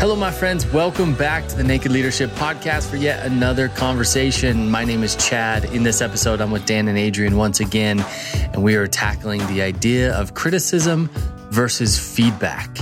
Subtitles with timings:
[0.00, 0.64] Hello, my friends.
[0.64, 4.70] Welcome back to the Naked Leadership Podcast for yet another conversation.
[4.70, 5.64] My name is Chad.
[5.74, 8.04] In this episode, I'm with Dan and Adrian once again,
[8.52, 11.10] and we are tackling the idea of criticism
[11.50, 12.78] versus feedback.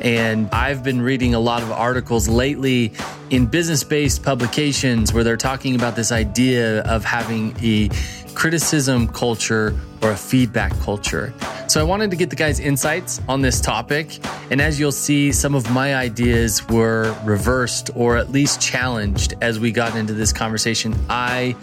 [0.00, 2.92] And I've been reading a lot of articles lately
[3.30, 7.88] in business based publications where they're talking about this idea of having a
[8.34, 11.34] criticism culture or a feedback culture.
[11.74, 14.24] So I wanted to get the guys' insights on this topic.
[14.52, 19.58] And as you'll see, some of my ideas were reversed or at least challenged as
[19.58, 20.94] we got into this conversation.
[21.10, 21.56] I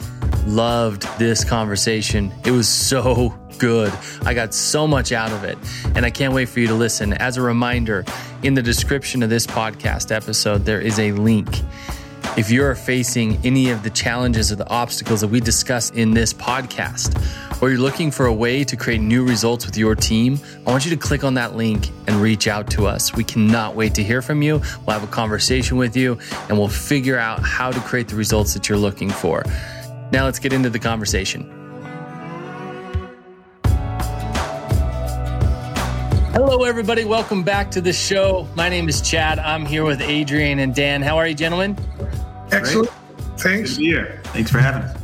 [0.46, 2.34] loved this conversation.
[2.44, 3.94] It was so good.
[4.26, 5.58] I got so much out of it,
[5.96, 7.14] and I can't wait for you to listen.
[7.14, 8.04] As a reminder,
[8.44, 11.48] in the description of this podcast episode, there is a link
[12.38, 16.34] if you're facing any of the challenges or the obstacles that we discuss in this
[16.34, 17.14] podcast,
[17.62, 20.86] or you're looking for a way to create new results with your team, I want
[20.86, 23.14] you to click on that link and reach out to us.
[23.14, 24.62] We cannot wait to hear from you.
[24.86, 28.54] We'll have a conversation with you and we'll figure out how to create the results
[28.54, 29.44] that you're looking for.
[30.12, 31.61] Now let's get into the conversation.
[36.34, 37.04] Hello, everybody.
[37.04, 38.48] Welcome back to the show.
[38.56, 39.38] My name is Chad.
[39.38, 41.02] I'm here with Adrian and Dan.
[41.02, 41.78] How are you, gentlemen?
[42.54, 42.90] Excellent.
[43.38, 43.76] Thanks.
[43.76, 44.22] Here.
[44.28, 44.98] Thanks for having us.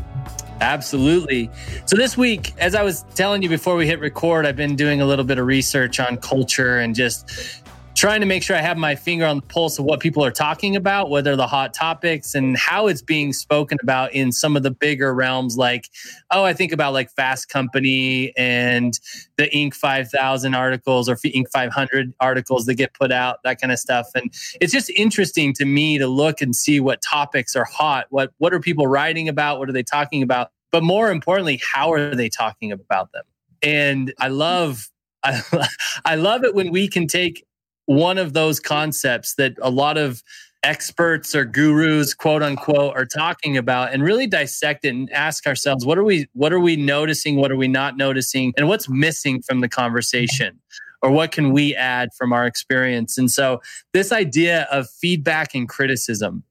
[0.62, 1.52] Absolutely.
[1.86, 5.02] So this week, as I was telling you before we hit record, I've been doing
[5.02, 7.62] a little bit of research on culture and just
[7.98, 10.32] trying to make sure I have my finger on the pulse of what people are
[10.32, 14.62] talking about, whether the hot topics, and how it's being spoken about in some of
[14.62, 15.58] the bigger realms.
[15.58, 15.90] Like,
[16.30, 18.98] oh, I think about like Fast Company and
[19.38, 19.74] the Inc.
[19.74, 21.50] 5000 articles or Inc.
[21.52, 24.08] 500 articles that get put out, that kind of stuff.
[24.14, 24.32] And
[24.62, 28.06] it's just interesting to me to look and see what topics are hot.
[28.12, 29.58] What what are people writing about?
[29.58, 30.52] What are they talking about?
[30.72, 33.24] But more importantly, how are they talking about them?
[33.64, 34.92] And I love
[35.24, 35.42] I,
[36.06, 37.47] I love it when we can take
[37.88, 40.22] one of those concepts that a lot of
[40.64, 45.86] experts or gurus quote unquote are talking about and really dissect it and ask ourselves
[45.86, 47.38] what are we what are we noticing?
[47.38, 48.54] What are we not noticing?
[48.58, 50.60] And what's missing from the conversation?
[51.02, 53.18] Or what can we add from our experience?
[53.18, 53.62] And so
[53.94, 56.44] this idea of feedback and criticism.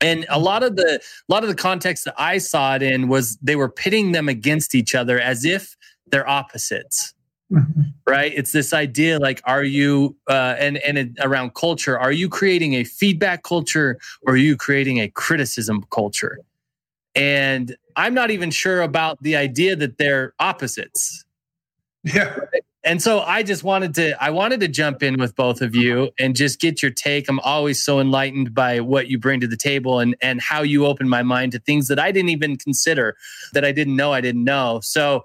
[0.00, 3.08] And a lot of the a lot of the context that i saw it in
[3.08, 5.76] was they were pitting them against each other as if
[6.06, 7.14] they're opposites
[7.52, 7.82] Mm-hmm.
[8.06, 8.32] right?
[8.34, 12.74] It's this idea like are you uh, and and it, around culture are you creating
[12.74, 16.38] a feedback culture or are you creating a criticism culture?
[17.14, 21.24] And i'm not even sure about the idea that they're opposites.
[22.04, 22.36] Yeah.
[22.84, 26.10] And so i just wanted to i wanted to jump in with both of you
[26.18, 27.28] and just get your take.
[27.28, 30.86] I'm always so enlightened by what you bring to the table and and how you
[30.86, 33.14] open my mind to things that i didn't even consider
[33.52, 34.80] that i didn't know i didn't know.
[34.82, 35.24] So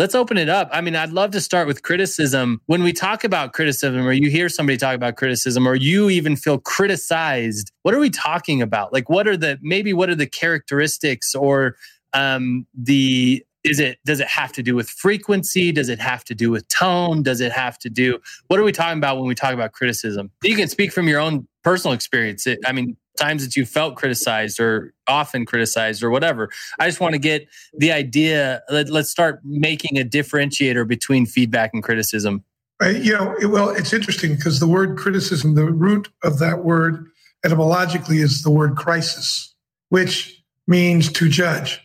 [0.00, 0.70] let's open it up.
[0.72, 2.62] I mean, I'd love to start with criticism.
[2.64, 6.36] When we talk about criticism, or you hear somebody talk about criticism, or you even
[6.36, 8.94] feel criticized, what are we talking about?
[8.94, 11.76] Like, what are the maybe what are the characteristics or
[12.14, 16.34] um, the is it does it have to do with frequency does it have to
[16.34, 19.34] do with tone does it have to do what are we talking about when we
[19.34, 23.44] talk about criticism you can speak from your own personal experience it, i mean times
[23.44, 26.50] that you felt criticized or often criticized or whatever.
[26.78, 28.62] I just want to get the idea.
[28.70, 32.44] Let, us start making a differentiator between feedback and criticism.
[32.82, 36.64] Uh, you know, it, well, it's interesting because the word criticism, the root of that
[36.64, 37.06] word
[37.44, 39.54] etymologically is the word crisis,
[39.90, 41.80] which means to judge.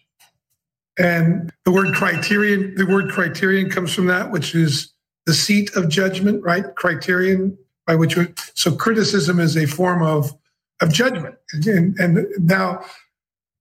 [0.98, 4.94] And the word criterion, the word criterion comes from that, which is
[5.26, 6.64] the seat of judgment, right?
[6.76, 8.18] Criterion by which,
[8.56, 10.34] so criticism is a form of
[10.82, 11.36] of judgment.
[11.54, 12.84] And, and now,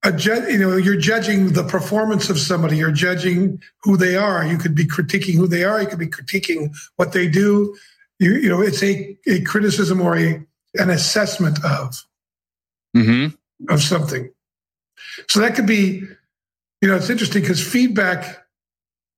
[0.04, 2.76] a ju- you know, you're judging the performance of somebody.
[2.76, 4.44] You're judging who they are.
[4.44, 5.80] You could be critiquing who they are.
[5.80, 7.74] You could be critiquing what they do.
[8.19, 10.44] You, you know, it's a, a criticism or a
[10.76, 12.04] an assessment of
[12.97, 13.34] mm-hmm.
[13.72, 14.30] of something.
[15.28, 16.03] So that could be,
[16.80, 18.44] you know, it's interesting because feedback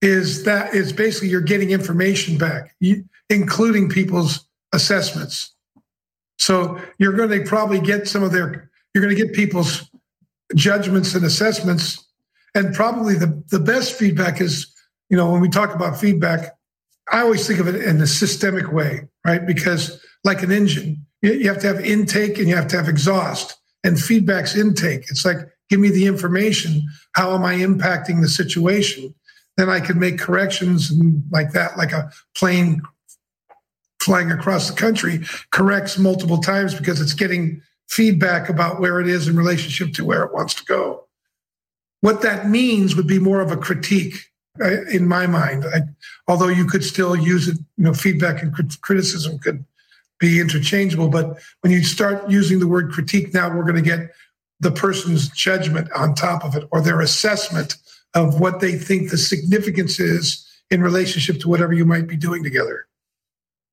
[0.02, 2.74] is that is basically you're getting information back,
[3.28, 5.54] including people's assessments.
[6.47, 9.91] So you're going to probably get some of their, you're going to get people's
[10.54, 12.07] judgments and assessments.
[12.54, 14.72] And probably the, the best feedback is,
[15.10, 16.57] you know, when we talk about feedback,
[17.10, 19.45] I always think of it in a systemic way, right?
[19.45, 23.57] Because like an engine, you have to have intake and you have to have exhaust.
[23.83, 25.10] And feedback's intake.
[25.10, 25.39] It's like,
[25.69, 26.81] give me the information.
[27.16, 29.13] How am I impacting the situation?
[29.57, 32.83] Then I can make corrections and like that, like a plane
[34.06, 35.20] flying across the country
[35.50, 40.22] corrects multiple times because it's getting feedback about where it is in relationship to where
[40.22, 41.04] it wants to go.
[42.03, 44.14] What that means would be more of a critique
[44.60, 45.64] uh, in my mind.
[45.64, 45.80] I,
[46.28, 49.64] although you could still use it, you know, feedback and crit- criticism could
[50.20, 51.09] be interchangeable.
[51.09, 54.10] But when you start using the word critique, now we're going to get
[54.60, 57.74] the person's judgment on top of it or their assessment
[58.14, 62.44] of what they think the significance is in relationship to whatever you might be doing
[62.44, 62.86] together.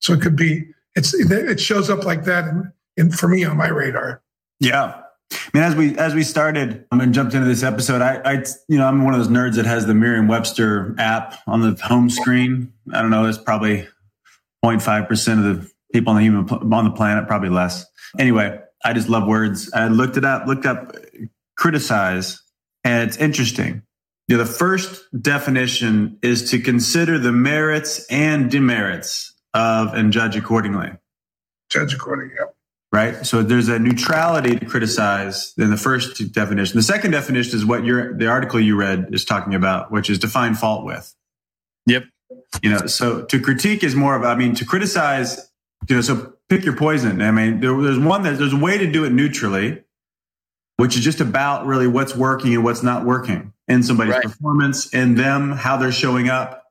[0.03, 0.65] So it could be
[0.95, 2.45] it's it shows up like that
[2.97, 4.21] in for me on my radar.
[4.59, 4.99] Yeah.
[5.31, 8.43] I mean, as we as we started um, and jumped into this episode, I, I,
[8.67, 12.09] you know, I'm one of those nerds that has the Merriam-Webster app on the home
[12.09, 12.73] screen.
[12.93, 13.87] I don't know, it's probably
[14.63, 17.85] 0.5 percent of the people on the human on the planet, probably less.
[18.19, 19.71] Anyway, I just love words.
[19.73, 20.95] I looked it up, looked up
[21.57, 22.41] criticize,
[22.83, 23.83] and it's interesting.
[24.27, 30.35] You know, the first definition is to consider the merits and demerits of and judge
[30.35, 30.91] accordingly.
[31.69, 32.47] Judge accordingly, yeah.
[32.91, 33.25] Right.
[33.25, 36.77] So there's a neutrality to criticize in the first definition.
[36.77, 40.19] The second definition is what your the article you read is talking about, which is
[40.19, 41.15] to find fault with.
[41.87, 42.03] Yep.
[42.61, 45.51] You know, so to critique is more of I mean to criticize,
[45.89, 47.19] you know, so pick your poison.
[47.21, 49.83] I mean, there, there's one that there's a way to do it neutrally,
[50.77, 54.23] which is just about really what's working and what's not working in somebody's right.
[54.23, 56.65] performance, in them, how they're showing up,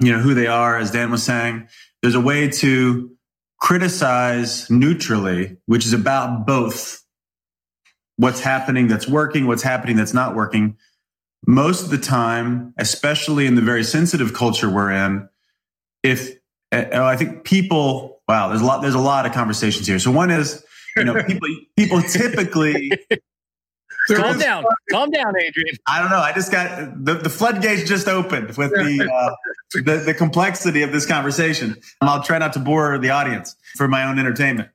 [0.00, 1.68] you know, who they are, as Dan was saying.
[2.02, 3.10] There's a way to
[3.58, 7.02] criticize neutrally, which is about both
[8.16, 10.76] what's happening that's working, what's happening that's not working.
[11.46, 15.28] Most of the time, especially in the very sensitive culture we're in,
[16.02, 16.30] if
[16.72, 19.98] uh, I think people, wow, there's a lot, there's a lot of conversations here.
[19.98, 20.64] So one is,
[20.96, 22.92] you know, people, people typically
[24.08, 25.76] calm down, calm down, Adrian.
[25.86, 26.18] I don't know.
[26.18, 29.34] I just got the, the floodgates just opened with the, uh,
[29.74, 31.76] the the complexity of this conversation.
[32.00, 34.70] And I'll try not to bore the audience for my own entertainment.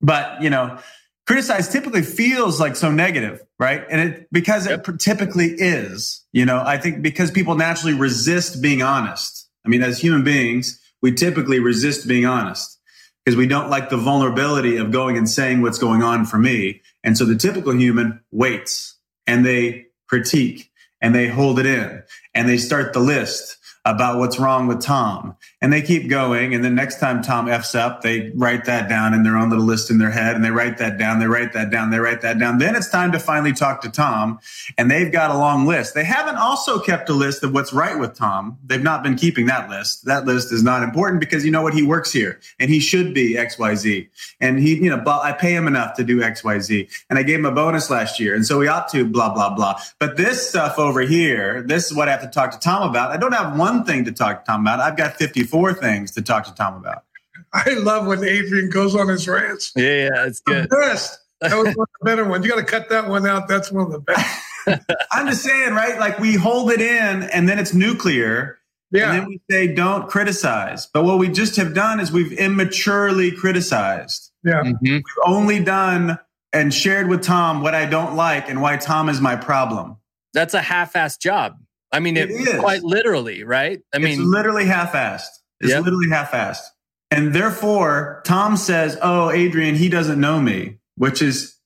[0.00, 0.78] But you know,
[1.26, 3.84] criticize typically feels like so negative, right?
[3.90, 4.88] And it because yep.
[4.88, 6.24] it typically is.
[6.32, 9.48] You know, I think because people naturally resist being honest.
[9.64, 12.78] I mean, as human beings, we typically resist being honest
[13.24, 16.80] because we don't like the vulnerability of going and saying what's going on for me.
[17.04, 22.02] And so the typical human waits and they critique and they hold it in
[22.34, 23.56] and they start the list
[23.88, 25.34] about what's wrong with Tom.
[25.62, 26.54] And they keep going.
[26.54, 29.64] And then next time Tom F's up, they write that down in their own little
[29.64, 32.20] list in their head and they write that down, they write that down, they write
[32.20, 32.58] that down.
[32.58, 34.40] Then it's time to finally talk to Tom.
[34.76, 35.94] And they've got a long list.
[35.94, 38.58] They haven't also kept a list of what's right with Tom.
[38.64, 40.04] They've not been keeping that list.
[40.04, 41.72] That list is not important because you know what?
[41.72, 44.08] He works here and he should be XYZ.
[44.40, 46.88] And he, you know, I pay him enough to do XYZ.
[47.08, 48.34] And I gave him a bonus last year.
[48.34, 49.80] And so we ought to blah, blah, blah.
[49.98, 53.10] But this stuff over here, this is what I have to talk to Tom about.
[53.10, 54.80] I don't have one thing to talk to Tom about.
[54.80, 57.04] I've got 54 things to talk to Tom about.
[57.52, 59.72] I love when Adrian goes on his rants.
[59.74, 60.64] Yeah, yeah, it's good.
[60.64, 61.18] The best.
[61.40, 62.44] That was one of the better ones.
[62.44, 63.48] You got to cut that one out.
[63.48, 64.44] That's one of the best.
[65.12, 65.98] I'm just saying, right?
[65.98, 68.58] Like we hold it in and then it's nuclear.
[68.90, 69.10] Yeah.
[69.10, 70.86] And then we say, don't criticize.
[70.86, 74.32] But what we just have done is we've immaturely criticized.
[74.44, 74.62] Yeah.
[74.62, 74.84] Mm-hmm.
[74.84, 76.18] We've only done
[76.52, 79.96] and shared with Tom what I don't like and why Tom is my problem.
[80.32, 81.58] That's a half assed job.
[81.92, 83.80] I mean, it, it quite literally, right?
[83.94, 85.28] I mean, literally half assed.
[85.60, 85.84] It's yep.
[85.84, 86.62] literally half assed.
[87.10, 91.58] And therefore, Tom says, Oh, Adrian, he doesn't know me, which is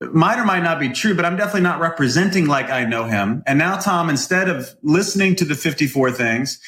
[0.00, 3.42] might or might not be true, but I'm definitely not representing like I know him.
[3.46, 6.58] And now Tom, instead of listening to the 54 things,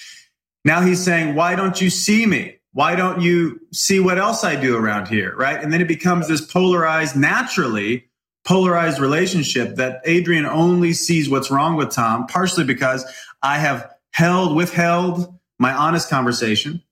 [0.64, 2.58] now he's saying, why don't you see me?
[2.74, 5.34] Why don't you see what else I do around here?
[5.36, 5.62] Right.
[5.62, 8.08] And then it becomes this polarized, naturally
[8.44, 13.04] polarized relationship that Adrian only sees what's wrong with Tom, partially because
[13.42, 16.82] I have held, withheld my honest conversation.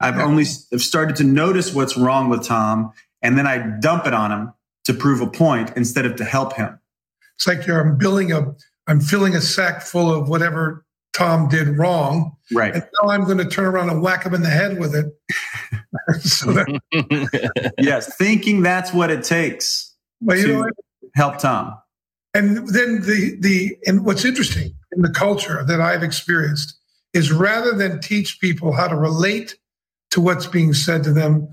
[0.00, 4.12] I've only have started to notice what's wrong with Tom, and then I dump it
[4.12, 4.52] on him
[4.84, 6.78] to prove a point instead of to help him.
[7.36, 8.54] It's like you're I'm billing a
[8.86, 10.84] I'm filling a sack full of whatever
[11.14, 12.36] Tom did wrong.
[12.52, 12.74] Right.
[12.74, 15.06] And now I'm going to turn around and whack him in the head with it.
[16.12, 20.70] that, yes, thinking that's what it takes well, you to know,
[21.16, 21.76] help Tom.
[22.34, 26.78] And then the the and what's interesting in the culture that I've experienced
[27.14, 29.56] is rather than teach people how to relate
[30.10, 31.48] to what's being said to them,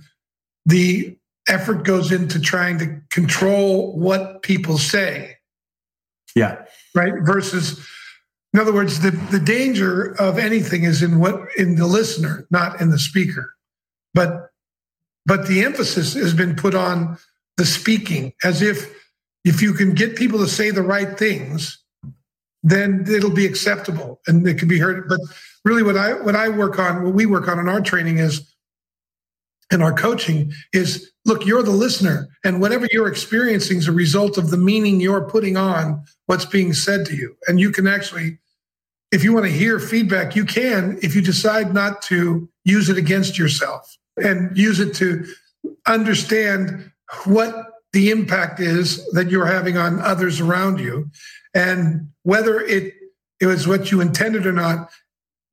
[0.65, 1.17] the
[1.47, 5.37] effort goes into trying to control what people say.
[6.35, 6.63] Yeah.
[6.95, 7.13] Right.
[7.21, 7.85] Versus,
[8.53, 12.81] in other words, the, the danger of anything is in what in the listener, not
[12.81, 13.53] in the speaker.
[14.13, 14.49] But
[15.25, 17.17] but the emphasis has been put on
[17.55, 19.02] the speaking as if
[19.43, 21.79] if you can get people to say the right things,
[22.63, 25.07] then it'll be acceptable and it can be heard.
[25.07, 25.19] But
[25.65, 28.49] really what I what I work on, what we work on in our training is
[29.71, 34.37] in our coaching is look, you're the listener, and whatever you're experiencing is a result
[34.37, 37.35] of the meaning you're putting on what's being said to you.
[37.47, 38.39] And you can actually,
[39.11, 42.97] if you want to hear feedback, you can if you decide not to use it
[42.97, 45.25] against yourself and use it to
[45.85, 46.91] understand
[47.25, 51.09] what the impact is that you're having on others around you
[51.53, 52.93] and whether it
[53.39, 54.89] it was what you intended or not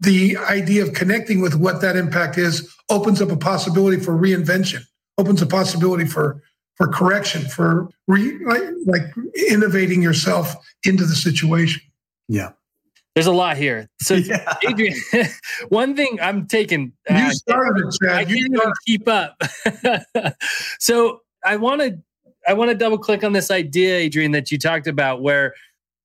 [0.00, 4.80] the idea of connecting with what that impact is opens up a possibility for reinvention
[5.18, 6.42] opens a possibility for
[6.76, 9.02] for correction for re, like, like
[9.50, 10.54] innovating yourself
[10.84, 11.82] into the situation
[12.28, 12.50] yeah
[13.14, 13.88] there's a lot here.
[14.00, 14.54] So, yeah.
[14.66, 14.94] Adrian,
[15.68, 16.92] one thing I'm taking.
[17.08, 18.16] You uh, started it, Chad.
[18.16, 19.42] I can't even keep up.
[20.78, 21.98] so, I want to
[22.46, 25.54] I want to double click on this idea, Adrian, that you talked about, where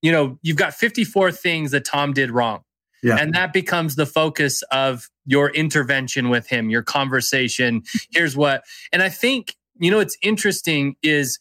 [0.01, 2.61] you know you've got 54 things that Tom did wrong,
[3.01, 3.17] yeah.
[3.17, 7.83] and that becomes the focus of your intervention with him, your conversation.
[8.11, 11.39] Here's what, and I think you know what's interesting is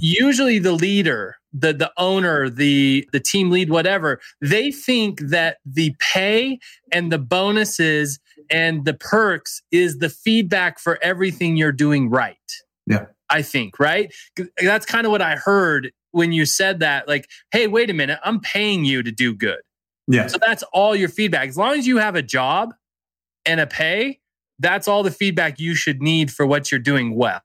[0.00, 5.94] usually the leader the the owner the the team lead whatever they think that the
[6.00, 6.58] pay
[6.92, 8.18] and the bonuses
[8.50, 12.36] and the perks is the feedback for everything you're doing right
[12.86, 14.12] yeah i think right?
[14.60, 18.18] That's kind of what i heard when you said that like hey wait a minute
[18.24, 19.60] i'm paying you to do good.
[20.06, 20.26] Yeah.
[20.26, 21.48] So that's all your feedback.
[21.48, 22.74] As long as you have a job
[23.46, 24.20] and a pay
[24.58, 27.40] that's all the feedback you should need for what you're doing well.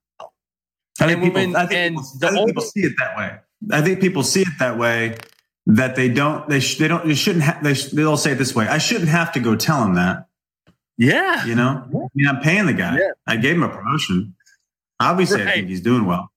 [1.01, 3.37] I think, people, when, I think, people, I think people see it that way.
[3.71, 5.17] I think people see it that way
[5.65, 8.37] that they don't they sh- they don't they shouldn't have they sh- they'll say it
[8.37, 10.27] this way I shouldn't have to go tell him that.
[10.97, 11.45] Yeah.
[11.45, 11.83] You know?
[11.85, 12.97] I mean I'm paying the guy.
[12.97, 13.11] Yeah.
[13.27, 14.35] I gave him a promotion
[14.99, 15.47] obviously right.
[15.47, 16.31] I think he's doing well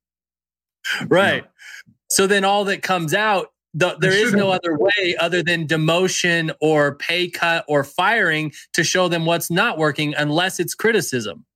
[1.09, 1.95] right know?
[2.11, 6.55] so then all that comes out the, there is no other way other than demotion
[6.61, 11.47] or pay cut or firing to show them what's not working unless it's criticism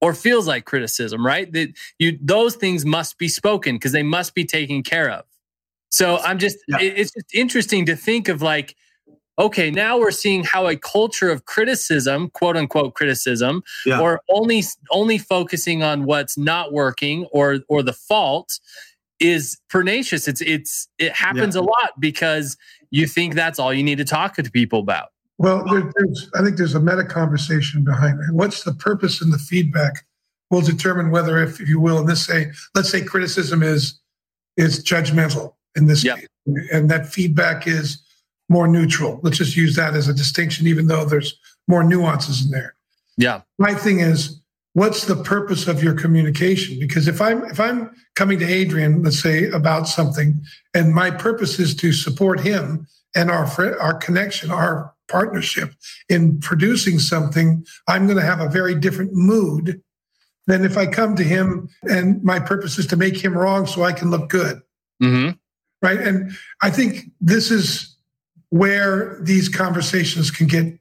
[0.00, 1.50] or feels like criticism, right?
[1.52, 5.24] That you those things must be spoken because they must be taken care of.
[5.88, 6.80] So I'm just yeah.
[6.80, 8.76] it's just interesting to think of like
[9.38, 14.00] okay, now we're seeing how a culture of criticism, quote unquote criticism, yeah.
[14.00, 18.58] or only only focusing on what's not working or or the fault
[19.20, 20.28] is pernicious.
[20.28, 21.62] It's it's it happens yeah.
[21.62, 22.56] a lot because
[22.90, 25.08] you think that's all you need to talk to people about.
[25.38, 28.32] Well, there, there's, I think there's a meta conversation behind it.
[28.32, 30.04] What's the purpose and the feedback
[30.50, 34.00] will determine whether, if, if you will, in this say, let's say criticism is
[34.56, 36.18] is judgmental in this yep.
[36.18, 36.28] case,
[36.72, 38.03] and that feedback is
[38.48, 39.20] more neutral.
[39.22, 42.74] Let's just use that as a distinction, even though there's more nuances in there.
[43.16, 43.42] Yeah.
[43.58, 44.40] My thing is,
[44.74, 46.78] what's the purpose of your communication?
[46.78, 50.42] Because if I'm if I'm coming to Adrian, let's say about something,
[50.74, 53.46] and my purpose is to support him and our
[53.80, 55.74] our connection, our partnership
[56.08, 59.82] in producing something, I'm going to have a very different mood
[60.46, 63.82] than if I come to him and my purpose is to make him wrong so
[63.82, 64.60] I can look good.
[65.02, 65.36] Mm-hmm.
[65.82, 66.00] Right.
[66.00, 66.32] And
[66.62, 67.93] I think this is
[68.54, 70.78] where these conversations can get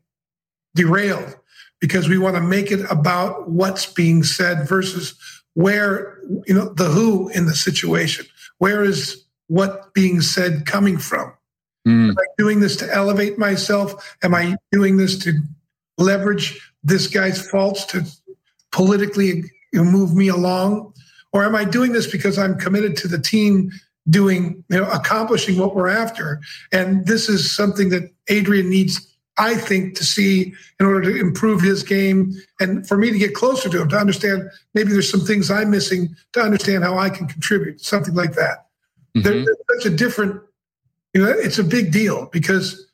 [0.76, 1.36] derailed
[1.82, 5.16] because we want to make it about what's being said versus
[5.56, 8.28] where, you know, the who in the situation.
[8.60, 11.34] Where is what being said coming from?
[11.88, 12.10] Mm.
[12.10, 14.16] Am I doing this to elevate myself?
[14.22, 15.34] Am I doing this to
[15.98, 18.04] leverage this guy's faults to
[18.72, 20.94] politically move me along?
[21.32, 23.72] Or am I doing this because I'm committed to the team
[24.10, 26.42] doing, you know, accomplishing what we're after?
[26.72, 31.62] And this is something that Adrian needs, I think, to see in order to improve
[31.62, 35.22] his game and for me to get closer to him, to understand maybe there's some
[35.22, 38.68] things I'm missing to understand how I can contribute, something like that.
[39.16, 39.22] Mm-hmm.
[39.22, 40.42] There, there's such a different
[41.14, 42.88] you know, it's a big deal because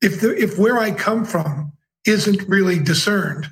[0.00, 1.72] if the, if where I come from
[2.06, 3.48] isn't really discerned,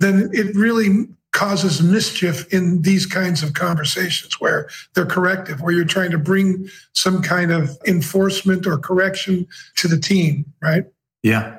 [0.00, 1.06] then it really
[1.36, 6.66] causes mischief in these kinds of conversations where they're corrective, where you're trying to bring
[6.94, 10.86] some kind of enforcement or correction to the team, right?
[11.22, 11.58] Yeah.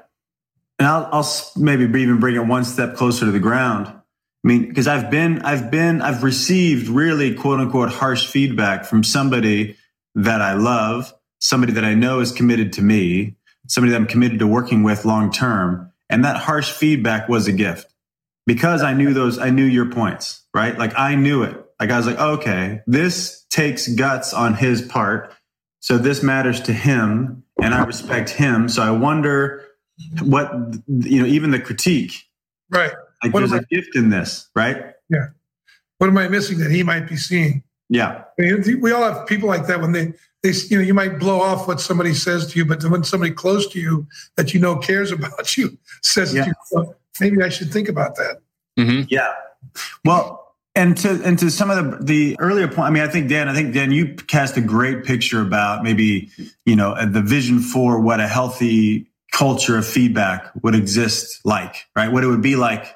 [0.80, 3.86] And I'll, I'll maybe even bring it one step closer to the ground.
[3.88, 3.94] I
[4.44, 9.78] mean, because I've been, I've been, I've received really quote unquote harsh feedback from somebody
[10.16, 13.36] that I love somebody that I know is committed to me,
[13.68, 15.92] somebody that I'm committed to working with long term.
[16.10, 17.94] And that harsh feedback was a gift
[18.48, 20.76] because I knew those, I knew your points, right?
[20.76, 21.64] Like I knew it.
[21.80, 25.36] Like I was like, okay, this takes guts on his part.
[25.82, 28.68] So this matters to him and I respect him.
[28.70, 29.64] So I wonder
[30.24, 30.52] what,
[30.88, 32.14] you know, even the critique.
[32.70, 32.94] Right.
[33.24, 34.94] Like what there's a I, gift in this, right?
[35.10, 35.28] Yeah.
[36.00, 37.64] What am I missing that he might be seeing?
[37.90, 38.24] Yeah.
[38.40, 40.14] I mean, we all have people like that when they,
[40.44, 43.32] they, you know, you might blow off what somebody says to you, but when somebody
[43.32, 46.46] close to you that you know cares about you says yeah.
[46.46, 48.42] to you, maybe I should think about that.
[48.78, 49.04] Mm-hmm.
[49.10, 49.34] Yeah.
[50.06, 53.30] Well, and to and to some of the the earlier point, I mean, I think
[53.30, 56.30] Dan, I think Dan, you cast a great picture about maybe
[56.66, 62.12] you know the vision for what a healthy culture of feedback would exist like, right?
[62.12, 62.96] What it would be like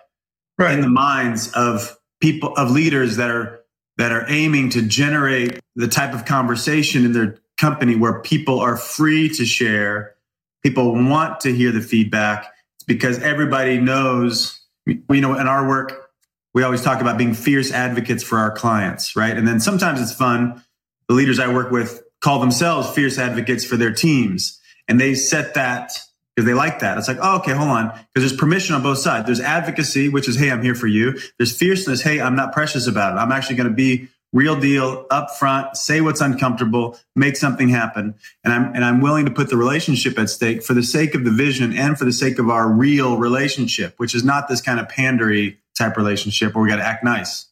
[0.57, 0.73] right.
[0.73, 3.61] in the minds of people of leaders that are
[3.97, 8.77] that are aiming to generate the type of conversation in their company where people are
[8.77, 10.15] free to share,
[10.63, 12.51] people want to hear the feedback.
[12.91, 16.09] Because everybody knows, you know, in our work,
[16.53, 19.37] we always talk about being fierce advocates for our clients, right?
[19.37, 20.61] And then sometimes it's fun.
[21.07, 24.59] The leaders I work with call themselves fierce advocates for their teams.
[24.89, 25.97] And they set that
[26.35, 26.97] because they like that.
[26.97, 27.87] It's like, oh, okay, hold on.
[28.13, 29.25] Because there's permission on both sides.
[29.25, 31.17] There's advocacy, which is, hey, I'm here for you.
[31.37, 33.19] There's fierceness, hey, I'm not precious about it.
[33.19, 38.15] I'm actually going to be real deal, upfront, say what's uncomfortable, make something happen.
[38.43, 41.23] And I'm and I'm willing to put the relationship at stake for the sake of
[41.23, 44.79] the vision and for the sake of our real relationship, which is not this kind
[44.79, 47.47] of pandery type relationship where we got to act nice.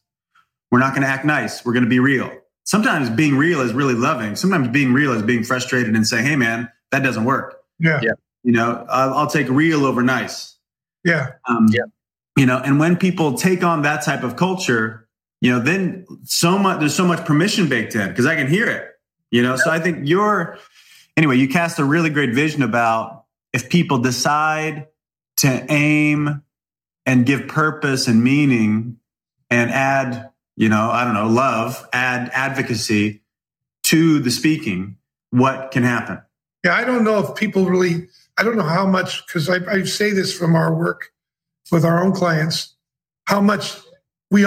[0.70, 1.64] We're not going to act nice.
[1.64, 2.30] We're going to be real.
[2.64, 4.36] Sometimes being real is really loving.
[4.36, 8.00] Sometimes being real is being frustrated and saying, "Hey, man, that doesn't work." Yeah.
[8.02, 8.12] yeah.
[8.44, 10.56] You know, I'll, I'll take real over nice.
[11.04, 11.32] Yeah.
[11.48, 11.82] Um, yeah.
[12.36, 15.08] You know, and when people take on that type of culture,
[15.40, 18.68] you know, then so much, there's so much permission baked in because I can hear
[18.68, 18.88] it,
[19.30, 19.56] you know?
[19.56, 20.58] So I think you're,
[21.16, 24.88] anyway, you cast a really great vision about if people decide
[25.38, 26.42] to aim
[27.06, 28.98] and give purpose and meaning
[29.48, 33.22] and add, you know, I don't know, love, add advocacy
[33.84, 34.96] to the speaking,
[35.30, 36.20] what can happen?
[36.64, 38.08] Yeah, I don't know if people really
[38.40, 41.12] I don't know how much, because I, I, say this from our work
[41.70, 42.74] with our own clients,
[43.24, 43.76] how much
[44.30, 44.46] we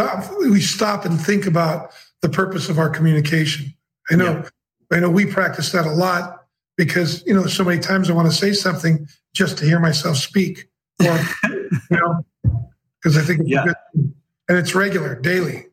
[0.49, 3.73] we stop and think about the purpose of our communication.
[4.09, 4.43] I know,
[4.91, 4.97] yeah.
[4.97, 6.45] I know we practice that a lot
[6.77, 10.17] because you know so many times I want to say something just to hear myself
[10.17, 10.69] speak,
[11.01, 12.25] or you know,
[13.01, 13.65] because I think it's yeah.
[13.65, 14.13] good,
[14.49, 15.67] and it's regular, daily.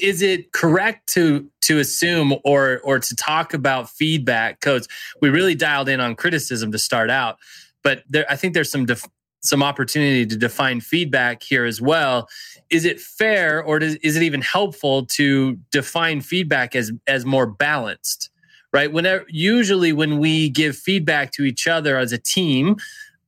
[0.00, 4.86] Is it correct to to assume or or to talk about feedback codes?
[5.20, 7.38] We really dialed in on criticism to start out
[7.84, 9.06] but there, I think there's some def-
[9.44, 12.28] some opportunity to define feedback here as well.
[12.70, 17.46] Is it fair, or does, is it even helpful to define feedback as as more
[17.46, 18.30] balanced?
[18.72, 18.92] Right.
[18.92, 22.76] Whenever usually when we give feedback to each other as a team,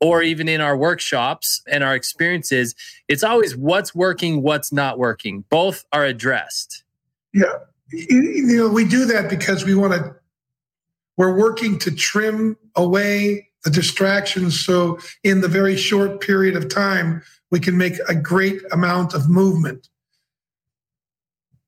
[0.01, 2.75] or even in our workshops and our experiences,
[3.09, 5.45] it's always what's working, what's not working.
[5.49, 6.83] Both are addressed.
[7.33, 7.55] Yeah.
[7.93, 10.17] You know, we do that because we want to,
[11.17, 14.65] we're working to trim away the distractions.
[14.65, 19.29] So in the very short period of time, we can make a great amount of
[19.29, 19.89] movement.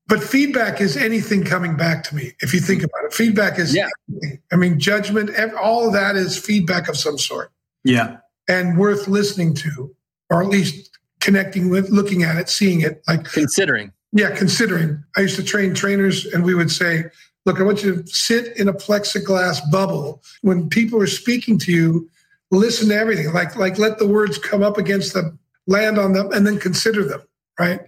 [0.07, 2.35] But feedback is anything coming back to me.
[2.41, 2.87] If you think mm-hmm.
[2.97, 3.89] about it, feedback is, yeah.
[4.09, 4.41] Anything.
[4.53, 5.31] I mean, judgment,
[5.61, 7.51] all of that is feedback of some sort.
[7.83, 8.19] Yeah.
[8.49, 9.95] And worth listening to,
[10.31, 13.93] or at least connecting with, looking at it, seeing it, like considering.
[14.13, 15.03] Yeah, considering.
[15.17, 17.07] I used to train trainers and we would say,
[17.49, 20.23] Look, I want you to sit in a plexiglass bubble.
[20.43, 22.11] When people are speaking to you,
[22.51, 23.33] listen to everything.
[23.33, 27.05] Like, like let the words come up against them, land on them, and then consider
[27.05, 27.23] them,
[27.59, 27.81] right?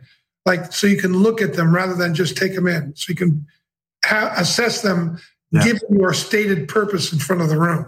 [0.46, 2.96] Like, so you can look at them rather than just take them in.
[2.96, 3.46] So you can
[4.02, 5.18] ha- assess them,
[5.50, 5.62] yeah.
[5.62, 7.84] give your stated purpose in front of the room.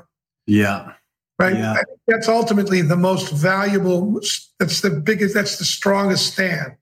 [0.46, 0.92] Yeah.
[1.38, 1.56] Right.
[1.56, 1.80] Yeah.
[2.06, 4.20] That's ultimately the most valuable.
[4.58, 6.76] That's the biggest, that's the strongest stand.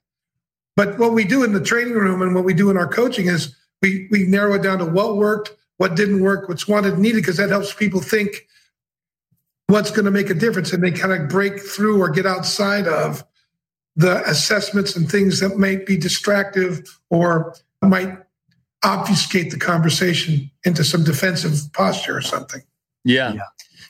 [0.74, 3.28] But what we do in the training room and what we do in our coaching
[3.28, 7.22] is we we narrow it down to what worked, what didn't work, what's wanted needed,
[7.22, 8.46] because that helps people think
[9.66, 12.86] what's going to make a difference, and they kind of break through or get outside
[12.86, 13.24] of
[13.96, 18.18] the assessments and things that might be distractive or might
[18.84, 22.62] obfuscate the conversation into some defensive posture or something.
[23.04, 23.34] Yeah.
[23.34, 23.40] yeah.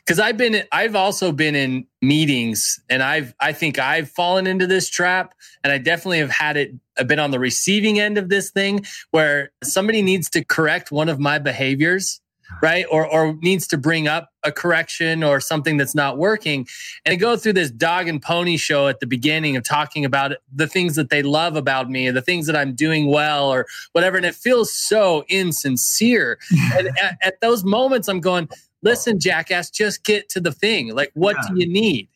[0.05, 4.67] Because I've been I've also been in meetings and I've I think I've fallen into
[4.67, 8.29] this trap and I definitely have had it I've been on the receiving end of
[8.29, 12.21] this thing where somebody needs to correct one of my behaviors
[12.63, 12.85] right?
[12.91, 16.67] Or or needs to bring up a correction or something that's not working.
[17.05, 20.33] And I go through this dog and pony show at the beginning of talking about
[20.53, 24.17] the things that they love about me the things that I'm doing well or whatever.
[24.17, 26.39] And it feels so insincere.
[26.73, 28.49] And at, at those moments I'm going
[28.83, 30.95] listen, jackass, just get to the thing.
[30.95, 31.49] Like, what yeah.
[31.49, 32.09] do you need?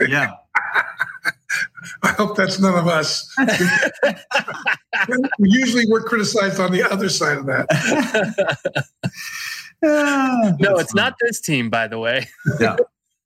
[0.00, 0.34] Yeah.
[2.02, 3.34] I hope that's none of us.
[5.38, 8.86] Usually we're criticized on the other side of that.
[9.82, 11.04] Ah, no, it's fun.
[11.04, 12.28] not this team, by the way.
[12.60, 12.76] yeah,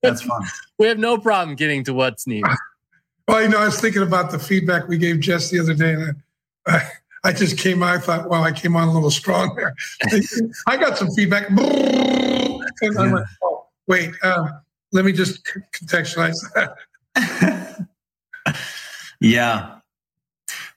[0.02, 0.40] that's fun.
[0.78, 2.48] we have no problem getting to what's needed.
[3.26, 5.94] Well, you know, I was thinking about the feedback we gave Jess the other day,
[5.94, 6.14] and
[6.68, 6.88] I,
[7.24, 7.82] I just came.
[7.82, 9.74] I thought, well, I came on a little strong there.
[10.68, 11.48] I got some feedback.
[12.82, 14.60] And I'm like, oh, wait, um,
[14.92, 17.86] let me just contextualize that.
[19.20, 19.78] yeah.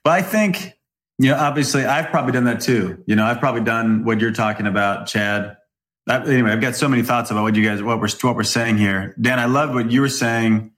[0.04, 0.74] But I think,
[1.18, 3.02] you know, obviously I've probably done that too.
[3.06, 5.56] You know, I've probably done what you're talking about, Chad.
[6.08, 8.44] I, anyway, I've got so many thoughts about what you guys, what we're, what we're
[8.44, 9.14] saying here.
[9.20, 10.72] Dan, I love what you were saying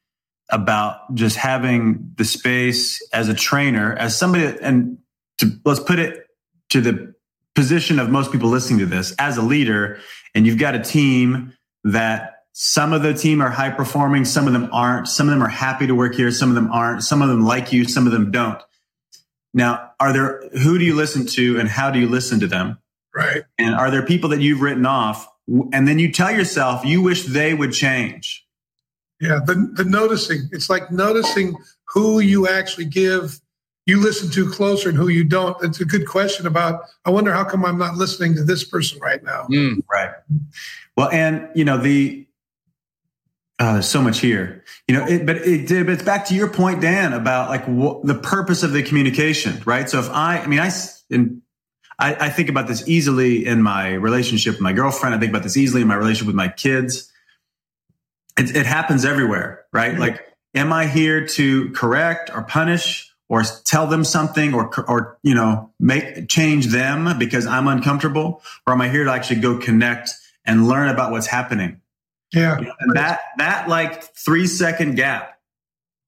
[0.50, 4.98] about just having the space as a trainer, as somebody, and
[5.38, 6.26] to let's put it
[6.70, 7.14] to the
[7.54, 9.98] position of most people listening to this as a leader,
[10.34, 14.52] and you've got a team that some of the team are high performing, some of
[14.52, 17.22] them aren't, some of them are happy to work here, some of them aren't, some
[17.22, 18.60] of them like you, some of them don't.
[19.54, 22.78] Now, are there who do you listen to and how do you listen to them?
[23.14, 23.42] Right.
[23.58, 25.26] And are there people that you've written off
[25.72, 28.46] and then you tell yourself you wish they would change?
[29.20, 30.48] Yeah, the the noticing.
[30.52, 33.40] It's like noticing who you actually give
[33.86, 35.56] you listen to closer and who you don't.
[35.64, 36.84] It's a good question about.
[37.04, 39.46] I wonder how come I'm not listening to this person right now.
[39.50, 40.10] Mm, right.
[40.96, 42.26] Well, and you know the
[43.58, 45.06] uh, there's so much here, you know.
[45.06, 45.86] It, but it did.
[45.86, 49.60] But it's back to your point, Dan, about like wh- the purpose of the communication,
[49.64, 49.88] right?
[49.88, 50.70] So if I, I mean, I
[51.10, 51.42] in
[52.00, 55.14] I, I think about this easily in my relationship with my girlfriend.
[55.14, 57.12] I think about this easily in my relationship with my kids.
[58.38, 59.92] It, it happens everywhere, right?
[59.92, 60.00] Mm-hmm.
[60.00, 65.34] Like, am I here to correct or punish or tell them something or, or, you
[65.34, 68.42] know, make change them because I'm uncomfortable?
[68.66, 70.10] Or am I here to actually go connect
[70.44, 71.80] and learn about what's happening?
[72.34, 72.58] Yeah.
[72.58, 75.38] And that, that like three second gap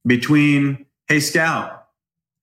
[0.05, 1.87] between, Hey, scout.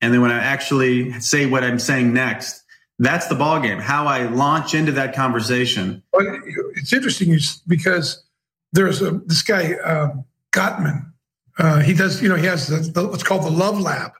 [0.02, 2.64] And then when I actually say what I'm saying next,
[3.00, 3.80] that's the ball game.
[3.80, 6.04] How I launch into that conversation.
[6.14, 7.38] It's interesting
[7.68, 8.24] because
[8.72, 11.09] there's a this guy um, Gottman.
[11.60, 14.14] Uh, he does, you know, he has the, the, what's called the Love Lab,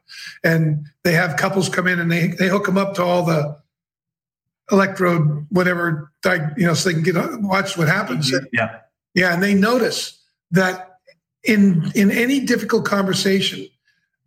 [0.44, 3.58] and they have couples come in and they they hook them up to all the
[4.72, 6.12] electrode whatever,
[6.58, 8.32] you know, so they can get watch what happens.
[8.52, 8.80] Yeah,
[9.16, 10.22] yeah, and they notice
[10.52, 10.98] that
[11.44, 13.68] in in any difficult conversation,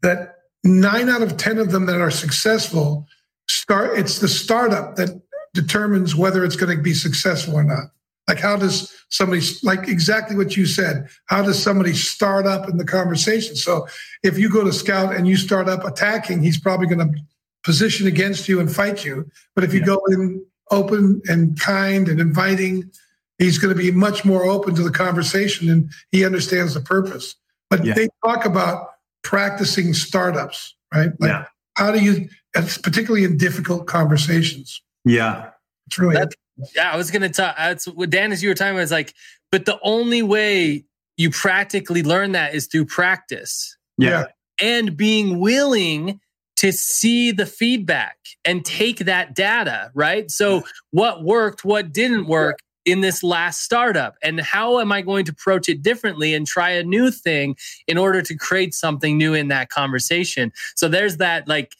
[0.00, 3.06] that nine out of ten of them that are successful
[3.48, 5.20] start it's the startup that
[5.54, 7.90] determines whether it's going to be successful or not
[8.32, 12.76] like how does somebody like exactly what you said how does somebody start up in
[12.76, 13.86] the conversation so
[14.22, 17.20] if you go to scout and you start up attacking he's probably going to
[17.64, 19.86] position against you and fight you but if you yeah.
[19.86, 22.90] go in open and kind and inviting
[23.38, 27.36] he's going to be much more open to the conversation and he understands the purpose
[27.70, 27.94] but yeah.
[27.94, 28.88] they talk about
[29.22, 31.44] practicing startups right like yeah.
[31.76, 34.82] how do you particularly in difficult conversations.
[35.04, 35.50] Yeah,
[35.86, 36.14] it's really.
[36.14, 36.34] That's,
[36.74, 37.56] yeah, I was going to talk.
[37.56, 39.14] That's what Dan, as you were talking about, is like,
[39.50, 40.84] but the only way
[41.16, 43.76] you practically learn that is through practice.
[43.98, 44.26] Yeah.
[44.60, 46.20] And being willing
[46.56, 50.30] to see the feedback and take that data, right?
[50.30, 55.24] So, what worked, what didn't work, in this last startup and how am i going
[55.24, 57.54] to approach it differently and try a new thing
[57.86, 61.76] in order to create something new in that conversation so there's that like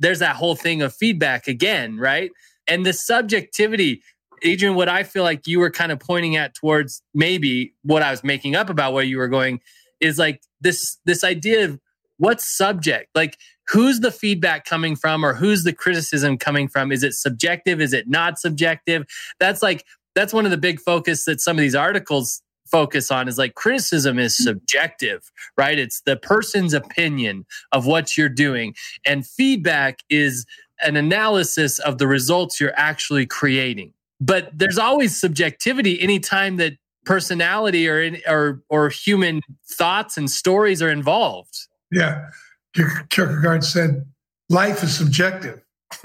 [0.00, 2.32] there's that whole thing of feedback again, right?
[2.70, 4.02] And the subjectivity,
[4.42, 8.10] Adrian, what I feel like you were kind of pointing at towards maybe what I
[8.10, 9.60] was making up about where you were going
[10.00, 11.78] is like this this idea of
[12.16, 17.02] what's subject like who's the feedback coming from or who's the criticism coming from is
[17.02, 19.04] it subjective is it not subjective
[19.38, 23.28] that's like that's one of the big focus that some of these articles focus on
[23.28, 24.44] is like criticism is mm.
[24.44, 25.78] subjective, right?
[25.78, 28.74] It's the person's opinion of what you're doing.
[29.04, 30.46] And feedback is
[30.82, 33.92] an analysis of the results you're actually creating.
[34.20, 36.74] But there's always subjectivity anytime that
[37.06, 39.40] personality or or or human
[39.72, 41.56] thoughts and stories are involved.
[41.90, 42.28] Yeah.
[42.74, 44.04] Kierkegaard said
[44.48, 45.62] life is subjective.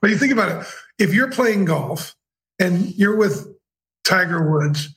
[0.00, 0.66] but you think about it,
[0.98, 2.14] if you're playing golf
[2.58, 3.46] and you're with
[4.04, 4.88] Tiger Woods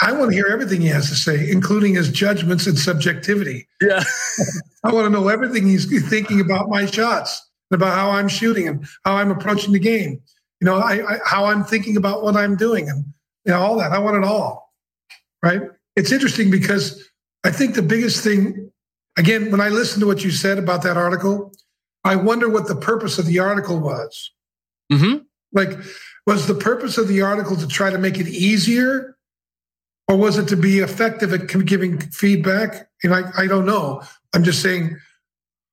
[0.00, 3.68] I want to hear everything he has to say, including his judgments and subjectivity.
[3.80, 4.02] Yeah.
[4.84, 8.86] I want to know everything he's thinking about my shots, about how I'm shooting and
[9.04, 10.20] how I'm approaching the game.
[10.60, 13.04] You know, I, I, how I'm thinking about what I'm doing and
[13.44, 13.92] you know, all that.
[13.92, 14.72] I want it all.
[15.42, 15.62] Right.
[15.96, 17.08] It's interesting because
[17.44, 18.70] I think the biggest thing,
[19.18, 21.52] again, when I listen to what you said about that article,
[22.04, 24.32] I wonder what the purpose of the article was.
[24.92, 25.18] Mm-hmm.
[25.52, 25.78] Like,
[26.26, 29.16] was the purpose of the article to try to make it easier
[30.08, 32.88] or was it to be effective at giving feedback?
[33.02, 34.02] And I, I don't know.
[34.34, 34.96] I'm just saying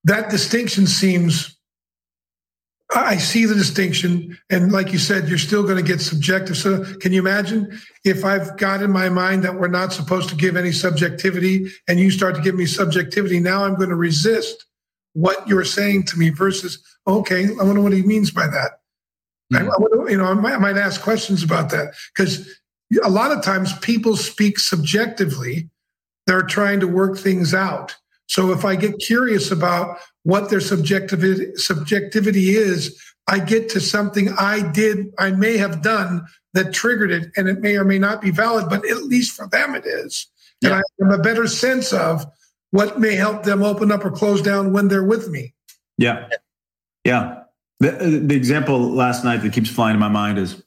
[0.04, 1.58] that distinction seems.
[2.93, 6.58] I see the distinction, and like you said, you're still going to get subjective.
[6.58, 10.36] So, can you imagine if I've got in my mind that we're not supposed to
[10.36, 13.39] give any subjectivity, and you start to give me subjectivity?
[13.39, 14.65] Now I'm going to resist
[15.13, 18.80] what you're saying to me versus, okay, I wonder what he means by that.
[19.54, 19.69] Mm-hmm.
[19.69, 22.47] I, wonder, you know, I might, I might ask questions about that because
[23.04, 25.69] a lot of times people speak subjectively.
[26.27, 27.95] They're trying to work things out.
[28.31, 34.29] So if I get curious about what their subjectivity, subjectivity is, I get to something
[34.39, 38.21] I did, I may have done that triggered it, and it may or may not
[38.21, 40.27] be valid, but at least for them it is.
[40.61, 40.69] Yeah.
[40.69, 42.25] And I have a better sense of
[42.69, 45.53] what may help them open up or close down when they're with me.
[45.97, 46.29] Yeah.
[47.03, 47.41] Yeah.
[47.81, 50.63] The, uh, the example last night that keeps flying in my mind is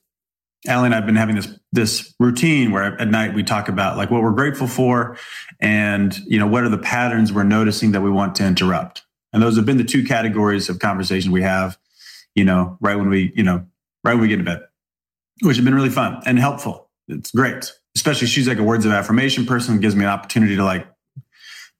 [0.67, 4.11] Allie and I've been having this this routine where at night we talk about like
[4.11, 5.19] what we're grateful for
[5.61, 9.03] and you know what are the patterns we're noticing that we want to interrupt.
[9.33, 11.77] And those have been the two categories of conversation we have,
[12.35, 13.67] you know, right when we, you know,
[14.05, 14.61] right when we get to bed,
[15.43, 16.89] which have been really fun and helpful.
[17.09, 17.73] It's great.
[17.97, 20.87] Especially she's like a words of affirmation person, gives me an opportunity to like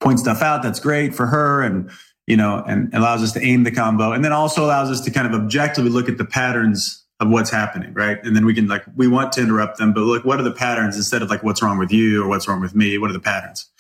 [0.01, 0.63] point stuff out.
[0.63, 1.63] That's great for her.
[1.63, 1.91] And
[2.27, 5.11] you know, and allows us to aim the combo and then also allows us to
[5.11, 8.23] kind of objectively look at the patterns of what's happening, right?
[8.25, 10.53] And then we can like, we want to interrupt them, but look, what are the
[10.53, 12.99] patterns instead of like, what's wrong with you or what's wrong with me?
[12.99, 13.71] What are the patterns?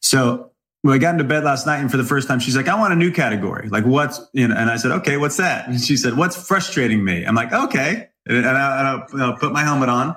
[0.00, 0.50] So
[0.82, 2.78] when I got into bed last night and for the first time, she's like, I
[2.78, 3.68] want a new category.
[3.68, 5.68] Like what's, you know, and I said, okay, what's that?
[5.68, 7.24] And she said, what's frustrating me?
[7.24, 8.08] I'm like, okay.
[8.26, 10.16] And, I, will I'll put my helmet on.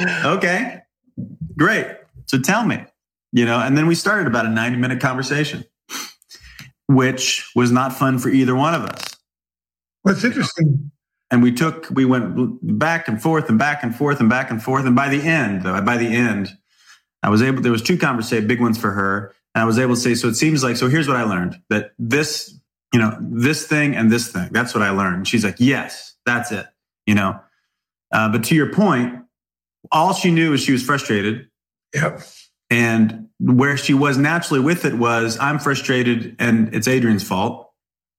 [0.24, 0.82] okay,
[1.56, 1.86] great.
[2.26, 2.84] So tell me,
[3.32, 5.64] you know, and then we started about a 90 minute conversation,
[6.88, 9.19] which was not fun for either one of us.
[10.02, 10.90] What's interesting.
[11.30, 14.62] And we took, we went back and forth and back and forth and back and
[14.62, 14.84] forth.
[14.84, 16.48] And by the end, though, by the end,
[17.22, 19.32] I was able, there was two conversations, big ones for her.
[19.54, 21.60] And I was able to say, so it seems like, so here's what I learned
[21.70, 22.58] that this,
[22.92, 25.28] you know, this thing and this thing, that's what I learned.
[25.28, 26.66] She's like, yes, that's it,
[27.06, 27.38] you know.
[28.12, 29.22] Uh, but to your point,
[29.92, 31.48] all she knew is she was frustrated.
[31.94, 32.22] Yep.
[32.70, 37.69] And where she was naturally with it was, I'm frustrated and it's Adrian's fault.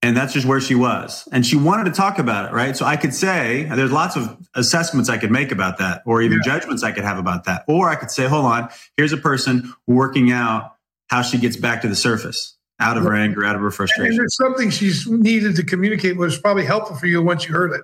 [0.04, 1.28] And that's just where she was.
[1.30, 2.76] And she wanted to talk about it, right?
[2.76, 6.40] So I could say, there's lots of assessments I could make about that, or even
[6.44, 6.58] yeah.
[6.58, 7.64] judgments I could have about that.
[7.68, 10.74] Or I could say, hold on, here's a person working out
[11.08, 14.10] how she gets back to the surface out of her anger, out of her frustration.
[14.10, 17.72] And there's something she's needed to communicate was probably helpful for you once you heard
[17.72, 17.82] it.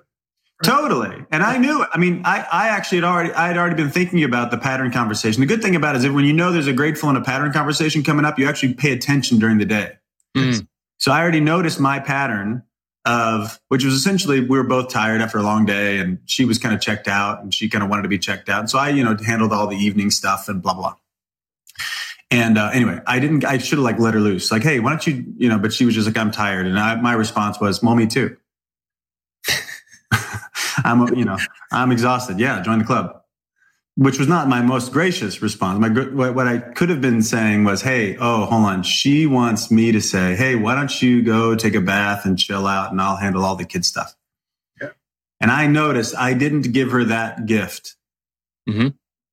[0.64, 1.24] Totally.
[1.31, 1.88] And I knew it.
[1.92, 4.90] I mean, I, I actually had already, I had already been thinking about the pattern
[4.90, 5.40] conversation.
[5.40, 7.20] The good thing about it is that when you know there's a grateful and a
[7.20, 9.92] pattern conversation coming up, you actually pay attention during the day.
[10.37, 10.66] Mm.
[10.98, 12.62] So I already noticed my pattern
[13.04, 16.58] of, which was essentially, we were both tired after a long day and she was
[16.58, 18.61] kind of checked out and she kind of wanted to be checked out.
[18.61, 20.94] And so I, you know, handled all the evening stuff and blah, blah.
[22.30, 24.52] And uh, anyway, I didn't, I should have like let her loose.
[24.52, 26.66] Like, hey, why don't you, you know, but she was just like, I'm tired.
[26.66, 28.37] And I, my response was, well, me too.
[30.84, 31.38] I'm, you know,
[31.72, 32.38] I'm exhausted.
[32.38, 33.22] Yeah, join the club.
[33.98, 35.80] Which was not my most gracious response.
[35.80, 38.84] My what I could have been saying was, "Hey, oh, hold on.
[38.84, 42.68] She wants me to say, hey, why don't you go take a bath and chill
[42.68, 44.14] out, and I'll handle all the kid stuff."
[44.80, 44.90] Yeah.
[45.40, 47.96] And I noticed I didn't give her that gift.
[48.70, 48.90] Mm-hmm.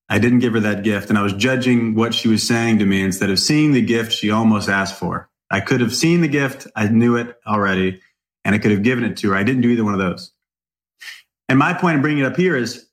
[0.09, 2.85] I didn't give her that gift, and I was judging what she was saying to
[2.85, 5.29] me instead of seeing the gift she almost asked for.
[5.51, 6.65] I could have seen the gift.
[6.75, 8.01] I knew it already,
[8.43, 9.35] and I could have given it to her.
[9.35, 10.31] I didn't do either one of those.
[11.47, 12.84] And my point of bringing it up here is,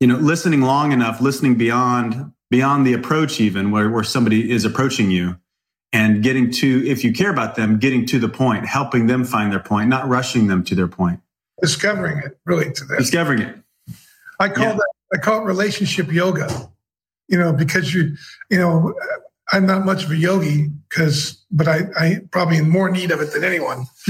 [0.00, 4.64] you know, listening long enough, listening beyond beyond the approach, even where, where somebody is
[4.64, 5.36] approaching you,
[5.92, 9.50] and getting to, if you care about them, getting to the point, helping them find
[9.50, 11.20] their point, not rushing them to their point,
[11.60, 13.56] discovering it really to them, discovering it.
[14.38, 14.74] I call yeah.
[14.74, 16.48] that I call it relationship yoga.
[17.28, 18.16] You know, because you,
[18.50, 18.94] you know,
[19.52, 23.20] I'm not much of a yogi because, but I, I probably in more need of
[23.20, 23.86] it than anyone.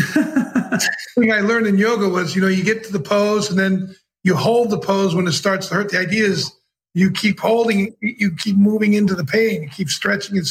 [1.14, 3.94] thing I learned in yoga was, you know, you get to the pose and then
[4.25, 5.91] you hold the pose when it starts to hurt.
[5.91, 6.51] The idea is
[6.95, 10.49] you keep holding, you keep moving into the pain, you keep stretching it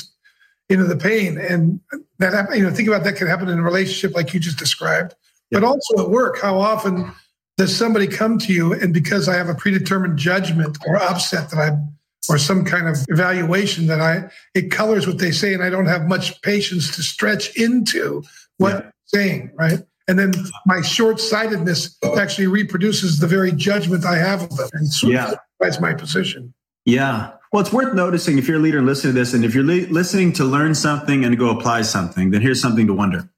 [0.70, 1.80] into the pain, and
[2.20, 5.16] that you know, think about that could happen in a relationship like you just described,
[5.52, 6.40] but also at work.
[6.42, 7.12] How often
[7.58, 11.60] does somebody come to you and because I have a predetermined judgment or upset that
[11.60, 11.94] I'm
[12.30, 15.88] or some kind of evaluation that I it colors what they say, and I don't
[15.88, 18.24] have much patience to stretch into
[18.58, 18.92] what yeah.
[19.06, 19.80] saying, right?
[20.08, 20.34] And then
[20.66, 24.70] my short sightedness actually reproduces the very judgment I have of them.
[24.74, 25.34] And so yeah.
[25.60, 26.54] that's my position.
[26.86, 27.32] Yeah.
[27.52, 29.64] Well, it's worth noticing if you're a leader and listening to this, and if you're
[29.64, 33.30] li- listening to learn something and go apply something, then here's something to wonder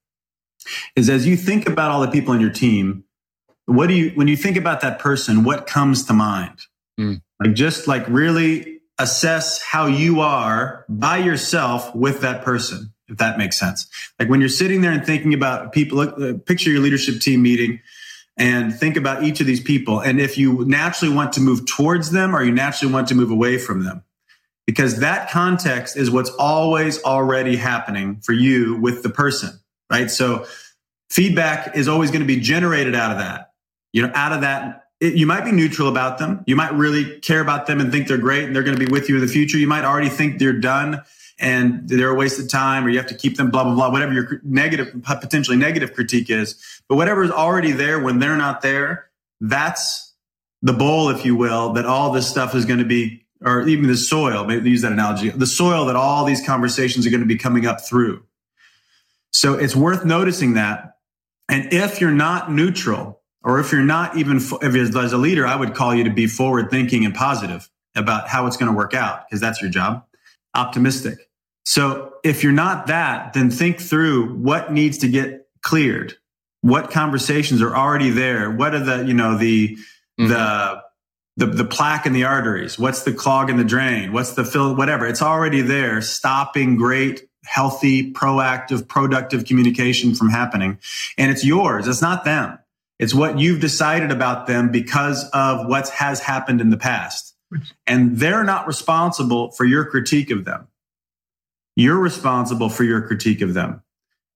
[0.95, 3.03] is as you think about all the people on your team,
[3.65, 6.59] what do you, when you think about that person, what comes to mind?
[6.99, 7.21] Mm.
[7.39, 13.37] Like just like really assess how you are by yourself with that person if that
[13.37, 13.87] makes sense.
[14.19, 17.79] Like when you're sitting there and thinking about people, uh, picture your leadership team meeting
[18.37, 19.99] and think about each of these people.
[19.99, 23.31] And if you naturally want to move towards them or you naturally want to move
[23.31, 24.03] away from them,
[24.65, 29.51] because that context is what's always already happening for you with the person,
[29.91, 30.09] right?
[30.09, 30.45] So
[31.09, 33.53] feedback is always going to be generated out of that.
[33.93, 36.43] You know, out of that, it, you might be neutral about them.
[36.47, 38.91] You might really care about them and think they're great and they're going to be
[38.91, 39.57] with you in the future.
[39.57, 41.03] You might already think they're done
[41.39, 43.91] and they're a waste of time or you have to keep them blah blah blah
[43.91, 48.61] whatever your negative potentially negative critique is but whatever is already there when they're not
[48.61, 49.09] there
[49.41, 50.13] that's
[50.61, 53.87] the bowl if you will that all this stuff is going to be or even
[53.87, 57.27] the soil maybe use that analogy the soil that all these conversations are going to
[57.27, 58.23] be coming up through
[59.35, 60.97] So it's worth noticing that.
[61.49, 65.57] And if you're not neutral, or if you're not even, if as a leader, I
[65.57, 68.93] would call you to be forward thinking and positive about how it's going to work
[68.93, 70.05] out because that's your job.
[70.55, 71.19] Optimistic.
[71.65, 76.13] So if you're not that, then think through what needs to get cleared.
[76.61, 78.51] What conversations are already there?
[78.51, 79.75] What are the, you know, the,
[80.19, 80.27] mm-hmm.
[80.27, 80.81] the,
[81.37, 82.79] the, the plaque in the arteries?
[82.79, 84.13] What's the clog in the drain?
[84.13, 84.75] What's the fill?
[84.75, 85.05] Whatever.
[85.05, 90.79] It's already there, stopping great, healthy, proactive, productive communication from happening.
[91.17, 91.87] And it's yours.
[91.87, 92.57] It's not them.
[92.97, 97.34] It's what you've decided about them because of what has happened in the past.
[97.87, 100.67] And they're not responsible for your critique of them.
[101.75, 103.81] You're responsible for your critique of them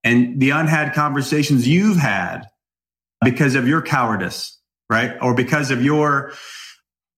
[0.03, 2.43] and the unhad conversations you've had
[3.23, 4.57] because of your cowardice,
[4.89, 5.15] right?
[5.21, 6.33] Or because of your,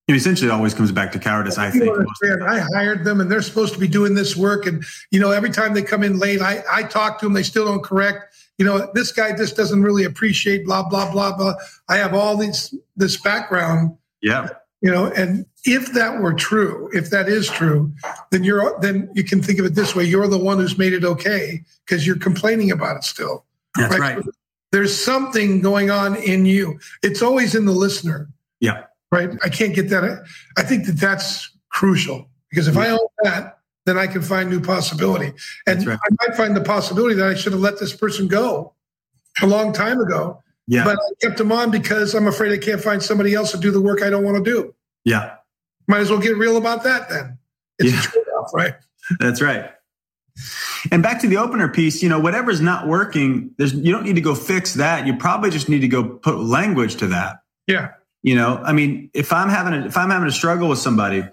[0.08, 1.96] you know, essentially it always comes back to cowardice, I think.
[2.44, 4.66] I hired them and they're supposed to be doing this work.
[4.66, 7.44] And, you know, every time they come in late, I, I talk to them, they
[7.44, 8.36] still don't correct.
[8.58, 11.56] You know, this guy just doesn't really appreciate blah, blah, blah, blah.
[11.88, 13.98] I have all these, this background.
[14.22, 14.50] Yeah.
[14.82, 17.94] You know, and if that were true, if that is true,
[18.32, 20.94] then you're then you can think of it this way: you're the one who's made
[20.94, 23.46] it okay because you're complaining about it still.
[23.76, 24.16] That's right?
[24.18, 24.26] right.
[24.72, 26.80] There's something going on in you.
[27.04, 28.30] It's always in the listener.
[28.60, 28.86] Yeah.
[29.12, 29.30] Right.
[29.44, 30.24] I can't get that.
[30.58, 32.82] I think that that's crucial because if yeah.
[32.82, 35.34] I own that, then I can find new possibility.
[35.68, 36.00] And right.
[36.04, 38.74] I might find the possibility that I should have let this person go
[39.42, 40.42] a long time ago.
[40.72, 40.86] Yeah.
[40.86, 43.72] But I kept them on because I'm afraid I can't find somebody else to do
[43.72, 44.74] the work I don't want to do.
[45.04, 45.36] Yeah.
[45.86, 47.40] Might as well get real about that then.
[47.78, 48.00] It's yeah.
[48.00, 48.74] a trade-off, right?
[49.20, 49.72] That's right.
[50.90, 54.16] And back to the opener piece, you know, whatever's not working, there's you don't need
[54.16, 55.06] to go fix that.
[55.06, 57.42] You probably just need to go put language to that.
[57.68, 57.90] Yeah.
[58.24, 61.26] You know, I mean, if I'm having a, if I'm having a struggle with somebody,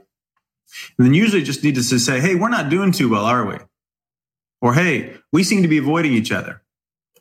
[0.99, 3.57] then usually just need to say, "Hey, we're not doing too well, are we?"
[4.61, 6.63] Or, "Hey, we seem to be avoiding each other."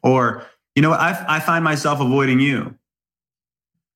[0.01, 0.45] Or,
[0.77, 2.75] you know, I, I find myself avoiding you.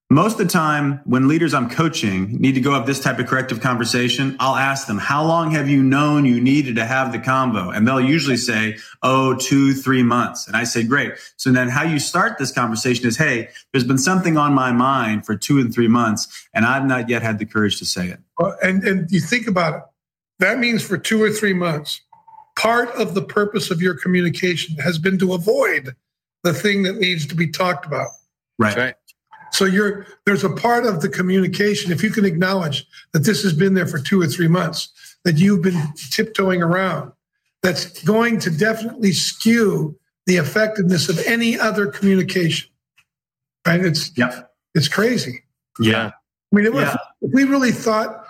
[0.09, 3.27] Most of the time when leaders i'm coaching need to go have this type of
[3.27, 7.17] corrective conversation i'll ask them how long have you known you needed to have the
[7.19, 10.47] convo and they'll usually say oh two three months.
[10.47, 11.13] And i say great.
[11.37, 15.25] So then how you start this conversation is hey there's been something on my mind
[15.25, 18.19] for two and three months and i've not yet had the courage to say it.
[18.63, 19.83] And, and you think about it.
[20.39, 22.01] That means for two or three months
[22.57, 25.95] part of the purpose of your communication has been to avoid
[26.43, 28.09] the thing that needs to be talked about
[28.57, 28.95] right right
[29.51, 31.91] so you're there's a part of the communication.
[31.91, 34.89] If you can acknowledge that this has been there for two or three months,
[35.23, 37.11] that you've been tiptoeing around,
[37.61, 42.69] that's going to definitely skew the effectiveness of any other communication.
[43.67, 43.83] Right?
[43.83, 44.43] It's yeah.
[44.73, 45.43] it's crazy.
[45.79, 46.11] Yeah.
[46.53, 46.95] I mean, yeah.
[47.21, 48.25] if we really thought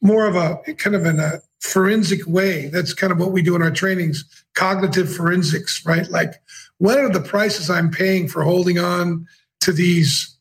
[0.00, 3.54] more of a kind of in a forensic way, that's kind of what we do
[3.54, 6.08] in our trainings, cognitive forensics, right?
[6.08, 6.34] Like,
[6.80, 9.26] what are the prices I'm paying for holding on
[9.60, 10.38] to these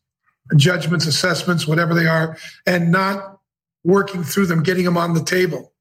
[0.56, 3.40] judgments, assessments, whatever they are, and not
[3.84, 5.74] working through them, getting them on the table.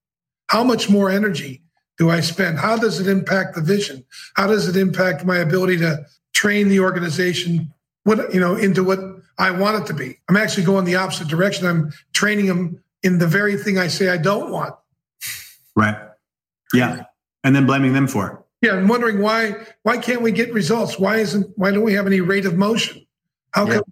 [0.48, 1.62] How much more energy
[1.96, 2.58] do I spend?
[2.58, 4.04] How does it impact the vision?
[4.34, 8.98] How does it impact my ability to train the organization what you know into what
[9.38, 10.18] I want it to be?
[10.28, 11.68] I'm actually going the opposite direction.
[11.68, 14.74] I'm training them in the very thing I say I don't want.
[15.76, 15.96] Right.
[16.74, 17.04] Yeah.
[17.44, 18.47] And then blaming them for it.
[18.60, 20.98] Yeah, I'm wondering why why can't we get results?
[20.98, 23.06] Why isn't why don't we have any rate of motion?
[23.52, 23.74] How yeah.
[23.74, 23.84] come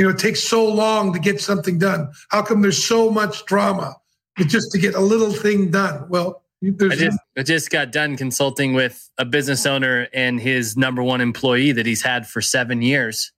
[0.00, 2.10] you know, it takes so long to get something done.
[2.30, 3.96] How come there's so much drama
[4.38, 6.08] just to get a little thing done?
[6.08, 11.02] Well, I just, I just got done consulting with a business owner and his number
[11.02, 13.30] one employee that he's had for seven years.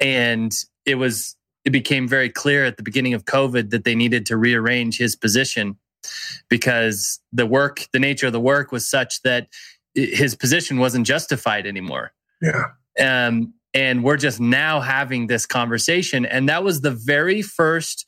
[0.00, 0.52] And
[0.84, 4.36] it was, it became very clear at the beginning of COVID that they needed to
[4.36, 5.76] rearrange his position
[6.48, 9.46] because the work, the nature of the work was such that
[9.94, 12.12] his position wasn't justified anymore.
[12.40, 12.70] Yeah.
[12.98, 18.06] Um, and we're just now having this conversation and that was the very first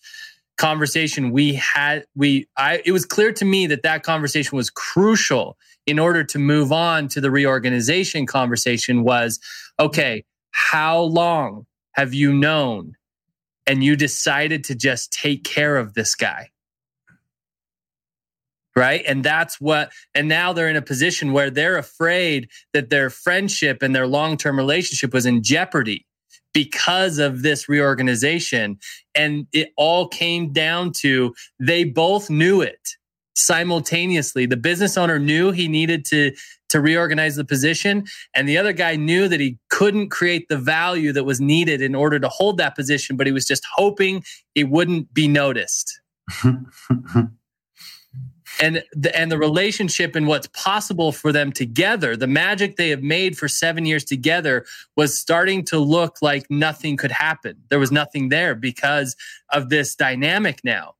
[0.57, 5.57] conversation we had we i it was clear to me that that conversation was crucial
[5.87, 9.41] in order to move on to the reorganization conversation was
[9.80, 12.95] okay how long have you known
[13.66, 16.51] and you decided to just take care of this guy
[18.77, 19.03] right?
[19.07, 23.83] And that's what and now they're in a position where they're afraid that their friendship
[23.83, 26.07] and their long-term relationship was in jeopardy
[26.53, 28.79] because of this reorganization.
[29.14, 32.81] And it all came down to they both knew it
[33.35, 34.47] simultaneously.
[34.47, 36.33] The business owner knew he needed to
[36.70, 38.05] to reorganize the position
[38.35, 41.95] and the other guy knew that he couldn't create the value that was needed in
[41.95, 44.25] order to hold that position but he was just hoping
[44.57, 46.01] it wouldn't be noticed
[48.61, 53.02] and the, and the relationship and what's possible for them together the magic they have
[53.02, 54.64] made for 7 years together
[54.96, 57.57] was starting to look like nothing could happen.
[57.68, 59.16] There was nothing there because
[59.50, 60.94] of this dynamic now.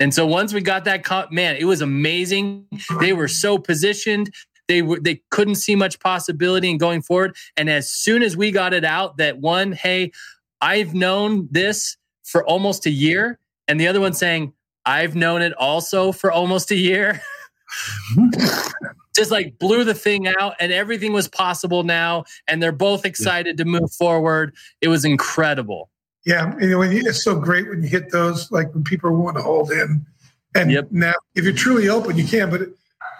[0.00, 2.66] And so once we got that man it was amazing.
[3.00, 4.32] They were so positioned.
[4.68, 7.36] They were they couldn't see much possibility in going forward.
[7.56, 10.12] And as soon as we got it out that one hey
[10.60, 13.38] i've known this for almost a year
[13.68, 14.52] and the other one saying
[14.84, 17.20] I've known it also for almost a year.
[19.14, 22.24] Just like blew the thing out and everything was possible now.
[22.48, 23.64] And they're both excited yeah.
[23.64, 24.54] to move forward.
[24.80, 25.90] It was incredible.
[26.24, 26.54] Yeah.
[26.60, 29.70] You know, it's so great when you hit those, like when people want to hold
[29.70, 30.06] in.
[30.54, 30.88] And yep.
[30.90, 32.50] now, if you're truly open, you can.
[32.50, 32.62] But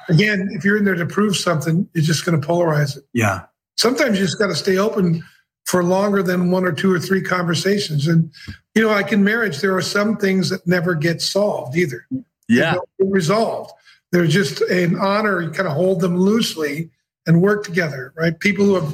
[0.09, 3.05] again, if you're in there to prove something, you're just going to polarize it.
[3.13, 3.43] Yeah.
[3.77, 5.25] Sometimes you just got to stay open
[5.73, 8.07] for longer than one or two or three conversations.
[8.07, 8.31] And,
[8.75, 12.07] you know, like in marriage, there are some things that never get solved either.
[12.47, 12.77] Yeah.
[12.99, 13.73] resolved.
[14.11, 15.41] They're just an honor.
[15.41, 16.91] You kind of hold them loosely
[17.27, 18.39] and work together, right?
[18.39, 18.93] People who are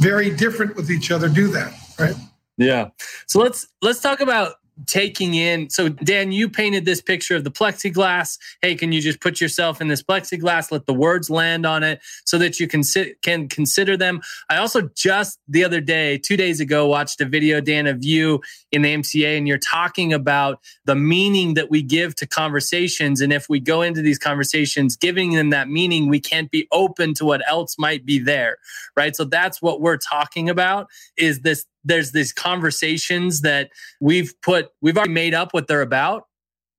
[0.00, 2.14] very different with each other do that, right?
[2.58, 2.90] Yeah.
[3.26, 4.56] So let's let's talk about
[4.86, 5.70] taking in.
[5.70, 8.38] So, Dan, you painted this picture of the plexiglass.
[8.62, 12.00] Hey, can you just put yourself in this plexiglass, let the words land on it
[12.24, 14.20] so that you can sit, can consider them?
[14.48, 18.40] I also just the other day, two days ago, watched a video, Dan, of you
[18.72, 23.20] in the MCA, and you're talking about the meaning that we give to conversations.
[23.20, 27.14] And if we go into these conversations giving them that meaning, we can't be open
[27.14, 28.58] to what else might be there,
[28.96, 29.14] right?
[29.14, 33.70] So that's what we're talking about is this there's these conversations that
[34.00, 36.24] we've put we've already made up what they're about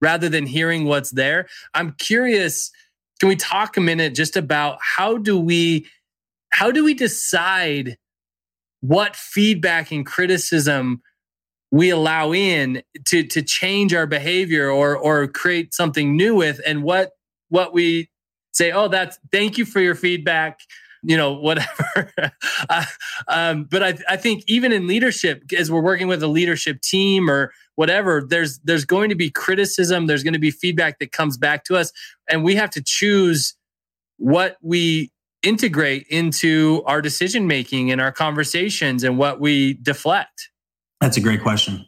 [0.02, 1.48] rather than hearing what's there.
[1.74, 2.72] I'm curious
[3.20, 5.88] can we talk a minute just about how do we
[6.52, 7.98] how do we decide
[8.82, 11.02] what feedback and criticism
[11.72, 16.62] we allow in to to change our behavior or or create something new with?
[16.66, 17.12] And what
[17.50, 18.10] what we
[18.52, 20.60] say oh that's thank you for your feedback
[21.04, 22.12] you know, whatever.
[22.70, 22.86] uh,
[23.28, 27.30] um, but I, I think even in leadership, as we're working with a leadership team
[27.30, 31.38] or whatever, there's there's going to be criticism, there's going to be feedback that comes
[31.38, 31.92] back to us,
[32.30, 33.56] and we have to choose
[34.18, 40.50] what we integrate into our decision making and our conversations and what we deflect.
[41.00, 41.86] That's a great question.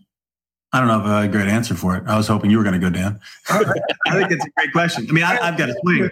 [0.74, 2.04] I don't know if I have a great answer for it.
[2.08, 3.20] I was hoping you were going to go, Dan.
[3.50, 3.64] I
[4.14, 5.06] think it's a great question.
[5.10, 6.10] I mean, I, I've got a swing.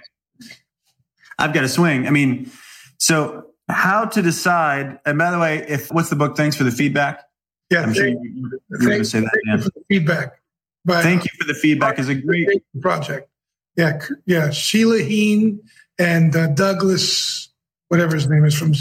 [1.39, 2.06] I've got a swing.
[2.06, 2.52] I mean,
[3.00, 5.00] so, how to decide?
[5.06, 6.36] And by the way, if what's the book?
[6.36, 7.24] Thanks for the feedback.
[7.70, 9.30] Yeah, I'm sure you, are going to say that.
[9.32, 10.41] Thank you for the feedback.
[10.86, 12.00] But, thank you for the feedback.
[12.00, 12.47] Is a great
[12.82, 13.30] project.
[13.78, 14.50] Yeah, yeah.
[14.50, 15.62] Sheila Heen
[15.97, 17.50] and uh, Douglas,
[17.89, 18.74] whatever his name is, from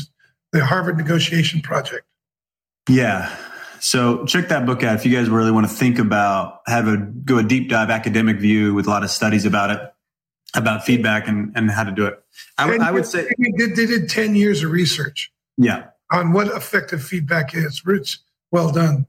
[0.52, 2.06] the Harvard Negotiation Project.
[2.88, 3.34] Yeah.
[3.80, 6.96] So check that book out if you guys really want to think about have a
[6.96, 9.80] go a deep dive academic view with a lot of studies about it
[10.54, 12.22] about feedback and, and how to do it.
[12.56, 15.30] I, I would say they did, they did 10 years of research.
[15.56, 15.86] Yeah.
[16.10, 17.84] On what effective feedback is.
[17.84, 18.18] Rich,
[18.50, 19.06] well done.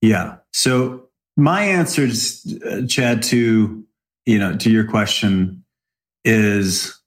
[0.00, 0.36] Yeah.
[0.52, 2.08] So my answer,
[2.66, 3.84] uh, Chad, to
[4.26, 5.64] you know, to your question
[6.24, 7.00] is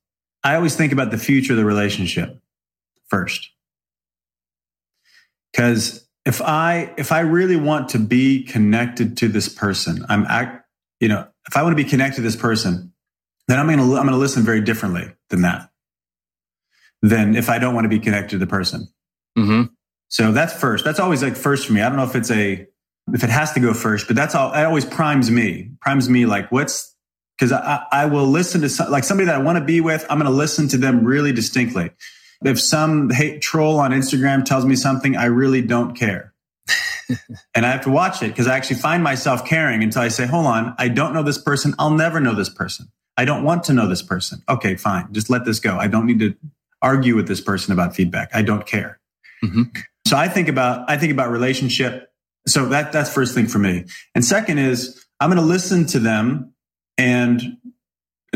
[0.44, 2.42] I always think about the future of the relationship
[3.08, 3.50] first.
[5.52, 10.66] Because if I if I really want to be connected to this person, I'm act,
[11.00, 12.93] you know, if I want to be connected to this person,
[13.48, 15.70] then I'm going to I'm going to listen very differently than that.
[17.02, 18.88] Than if I don't want to be connected to the person.
[19.38, 19.74] Mm-hmm.
[20.08, 20.86] So that's first.
[20.86, 21.82] That's always like first for me.
[21.82, 22.68] I don't know if it's a
[23.12, 24.54] if it has to go first, but that's all.
[24.54, 25.72] It always primes me.
[25.82, 26.96] Primes me like what's
[27.38, 30.06] because I, I will listen to some, like somebody that I want to be with.
[30.10, 31.92] I'm going to listen to them really distinctly.
[32.46, 36.34] If some hate troll on Instagram tells me something, I really don't care.
[37.56, 40.26] and I have to watch it because I actually find myself caring until I say,
[40.26, 41.74] hold on, I don't know this person.
[41.80, 42.88] I'll never know this person.
[43.18, 44.42] I don't want to know this person.
[44.50, 45.08] Okay, fine.
[45.12, 45.78] Just let this go.
[45.78, 46.36] I don't need to
[46.82, 48.30] argue with this person about feedback.
[48.34, 49.00] I don't care.
[49.44, 49.64] Mm-hmm.
[50.08, 52.12] So I think about I think about relationship.
[52.48, 53.86] So that that's first thing for me.
[54.16, 56.54] And second is I'm going to listen to them
[56.98, 57.58] and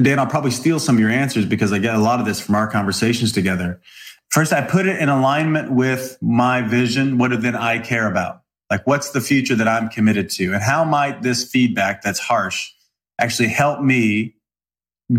[0.01, 2.39] Dan, I'll probably steal some of your answers because I get a lot of this
[2.39, 3.81] from our conversations together.
[4.29, 7.17] First, I put it in alignment with my vision.
[7.17, 8.43] What do then I care about?
[8.69, 10.53] Like, what's the future that I'm committed to?
[10.53, 12.71] And how might this feedback that's harsh
[13.19, 14.35] actually help me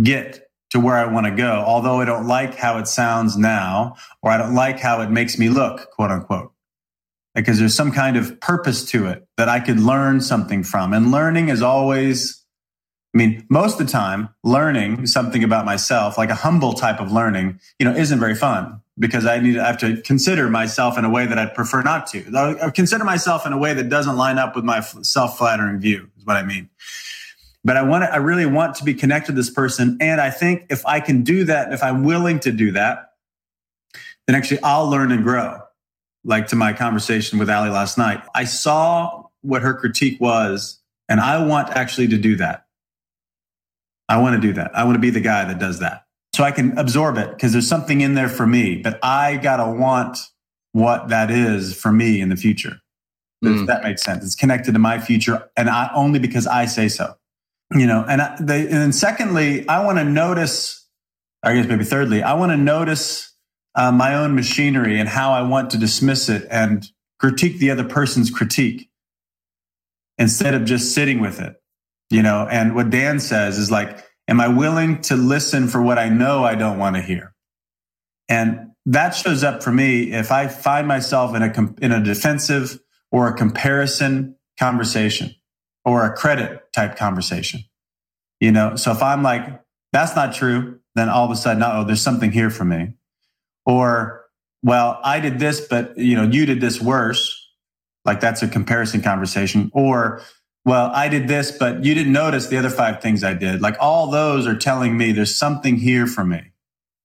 [0.02, 3.96] get to where I want to go, although I don't like how it sounds now,
[4.22, 6.52] or I don't like how it makes me look, quote unquote.
[7.34, 10.92] Because there's some kind of purpose to it that I could learn something from.
[10.92, 12.44] And learning is always,
[13.14, 17.12] I mean, most of the time, learning something about myself, like a humble type of
[17.12, 21.04] learning, you know, isn't very fun because I need I have to consider myself in
[21.04, 22.58] a way that I'd prefer not to.
[22.60, 26.10] I consider myself in a way that doesn't line up with my self flattering view,
[26.18, 26.68] is what I mean.
[27.68, 29.98] But I want to, I really want to be connected to this person.
[30.00, 33.10] And I think if I can do that, if I'm willing to do that,
[34.26, 35.60] then actually I'll learn and grow.
[36.24, 41.20] Like to my conversation with Ali last night, I saw what her critique was, and
[41.20, 42.64] I want actually to do that.
[44.08, 44.74] I want to do that.
[44.74, 46.06] I want to be the guy that does that.
[46.34, 49.58] So I can absorb it because there's something in there for me, but I got
[49.58, 50.16] to want
[50.72, 52.80] what that is for me in the future.
[53.44, 53.60] Mm.
[53.60, 54.24] If that makes sense.
[54.24, 57.17] It's connected to my future and I only because I say so.
[57.74, 60.86] You know, and, they, and then secondly, I want to notice,
[61.42, 63.34] I guess maybe thirdly, I want to notice
[63.74, 66.86] uh, my own machinery and how I want to dismiss it and
[67.18, 68.88] critique the other person's critique
[70.16, 71.56] instead of just sitting with it.
[72.10, 75.98] You know, and what Dan says is like, am I willing to listen for what
[75.98, 77.34] I know I don't want to hear?
[78.30, 82.80] And that shows up for me if I find myself in a in a defensive
[83.10, 85.34] or a comparison conversation
[85.88, 87.64] or a credit type conversation.
[88.40, 89.62] You know, so if I'm like,
[89.92, 92.92] that's not true, then all of a sudden, oh, there's something here for me.
[93.64, 94.26] Or,
[94.62, 97.34] well, I did this, but you know, you did this worse.
[98.04, 99.70] Like that's a comparison conversation.
[99.72, 100.20] Or,
[100.64, 103.62] well, I did this, but you didn't notice the other five things I did.
[103.62, 106.52] Like all those are telling me there's something here for me.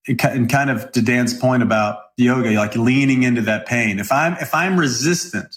[0.05, 3.99] And kind of to Dan's point about yoga, like leaning into that pain.
[3.99, 5.55] If I'm, if I'm resistant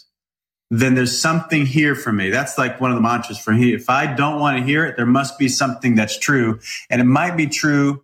[0.71, 2.31] then there's something here for me.
[2.31, 3.73] That's like one of the mantras for me.
[3.73, 6.59] If I don't want to hear it, there must be something that's true.
[6.91, 8.03] And it might be true.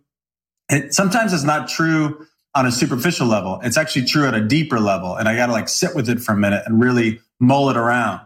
[0.69, 3.59] It, sometimes it's not true on a superficial level.
[3.63, 5.15] It's actually true at a deeper level.
[5.15, 7.77] And I got to like sit with it for a minute and really mull it
[7.77, 8.21] around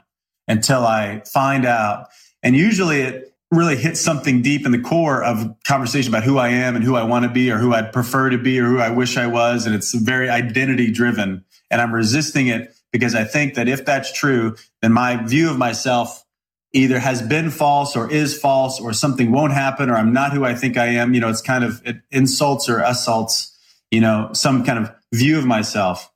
[0.47, 2.07] until I find out.
[2.43, 6.49] And usually it really hits something deep in the core of conversation about who I
[6.49, 8.79] am and who I want to be or who I'd prefer to be or who
[8.79, 9.65] I wish I was.
[9.65, 14.11] And it's very identity driven and I'm resisting it because I think that if that's
[14.11, 16.25] true, then my view of myself
[16.73, 20.43] either has been false or is false or something won't happen or I'm not who
[20.43, 21.13] I think I am.
[21.13, 23.55] You know, it's kind of it insults or assaults,
[23.91, 26.11] you know, some kind of view of myself,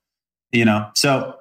[0.51, 0.89] you know.
[0.95, 1.35] So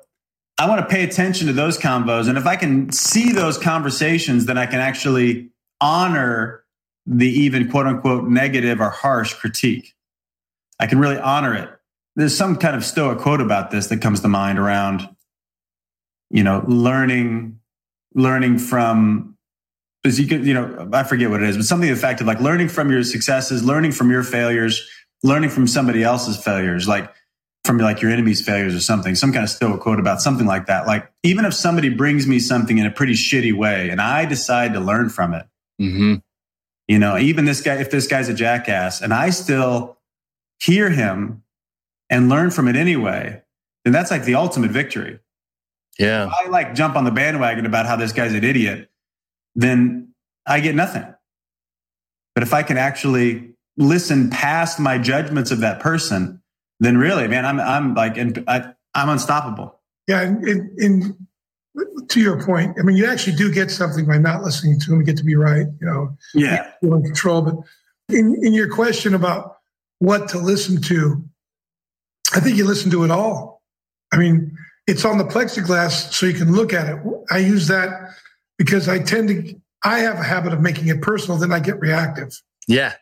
[0.58, 2.28] I want to pay attention to those combos.
[2.28, 5.48] And if I can see those conversations, then I can actually
[5.80, 6.64] honor
[7.06, 9.94] the even quote unquote negative or harsh critique.
[10.78, 11.70] I can really honor it.
[12.14, 15.08] There's some kind of stoic quote about this that comes to mind around
[16.30, 17.58] you know, learning,
[18.14, 19.36] learning from,
[20.02, 22.68] because you could, you know, I forget what it is, but something effective like learning
[22.68, 24.88] from your successes, learning from your failures,
[25.22, 27.12] learning from somebody else's failures, like
[27.64, 30.66] from like your enemy's failures or something, some kind of stoic quote about something like
[30.66, 30.86] that.
[30.86, 34.72] Like, even if somebody brings me something in a pretty shitty way and I decide
[34.74, 35.46] to learn from it,
[35.80, 36.14] mm-hmm.
[36.88, 39.98] you know, even this guy, if this guy's a jackass and I still
[40.62, 41.42] hear him
[42.08, 43.42] and learn from it anyway,
[43.84, 45.18] then that's like the ultimate victory.
[45.98, 46.26] Yeah.
[46.26, 48.90] If I like jump on the bandwagon about how this guy's an idiot,
[49.54, 50.14] then
[50.46, 51.04] I get nothing.
[52.34, 56.40] But if I can actually listen past my judgments of that person,
[56.78, 59.78] then really, man, I'm I'm like, and I, am unstoppable.
[60.06, 61.16] Yeah, and, and, and,
[62.08, 65.00] to your point, I mean, you actually do get something by not listening to him.
[65.00, 66.16] You get to be right, you know.
[66.34, 67.42] Yeah, you're in control.
[67.42, 67.54] But
[68.08, 69.58] in in your question about
[69.98, 71.22] what to listen to,
[72.34, 73.62] I think you listen to it all.
[74.12, 74.56] I mean,
[74.90, 76.98] it's on the plexiglass so you can look at it.
[77.30, 78.10] I use that
[78.58, 81.78] because I tend to, I have a habit of making it personal, then I get
[81.78, 82.36] reactive.
[82.66, 82.94] Yeah.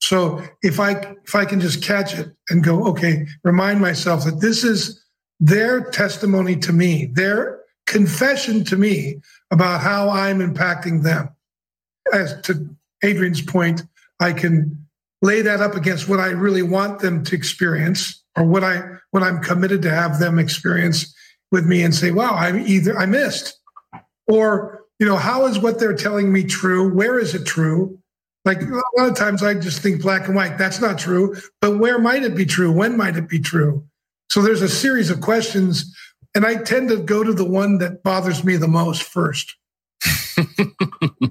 [0.00, 0.90] So if I
[1.24, 5.02] if I can just catch it and go, okay, remind myself that this is
[5.38, 9.20] their testimony to me, their confession to me
[9.52, 11.28] about how I'm impacting them.
[12.12, 12.68] As to
[13.04, 13.82] Adrian's point,
[14.20, 14.86] I can
[15.22, 18.82] lay that up against what I really want them to experience or what I
[19.12, 21.14] what I'm committed to have them experience
[21.52, 23.58] with me and say, wow, I either I missed
[24.26, 26.92] or, you know, how is what they're telling me true?
[26.92, 27.98] Where is it true?
[28.44, 30.56] Like a lot of times I just think black and white.
[30.56, 31.36] That's not true.
[31.60, 32.70] But where might it be true?
[32.70, 33.84] When might it be true?
[34.30, 35.94] So there's a series of questions.
[36.34, 39.56] And I tend to go to the one that bothers me the most first.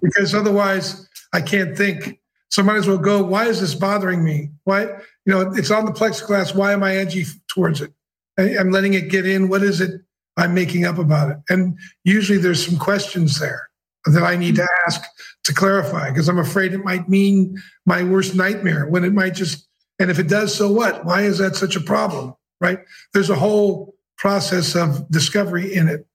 [0.01, 2.19] because otherwise I can't think.
[2.49, 4.51] So I might as well go, why is this bothering me?
[4.65, 6.53] Why, you know, it's on the plexiglass.
[6.53, 7.93] Why am I edgy towards it?
[8.37, 9.47] I'm letting it get in.
[9.47, 10.01] What is it
[10.37, 11.37] I'm making up about it?
[11.49, 13.69] And usually there's some questions there
[14.05, 14.87] that I need to hmm.
[14.87, 15.03] ask
[15.45, 19.67] to clarify because I'm afraid it might mean my worst nightmare when it might just,
[19.99, 21.05] and if it does, so what?
[21.05, 22.35] Why is that such a problem?
[22.59, 22.79] Right?
[23.13, 26.05] There's a whole process of discovery in it.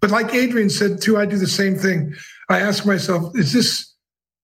[0.00, 2.14] But like Adrian said too, I do the same thing.
[2.48, 3.94] I ask myself, is this,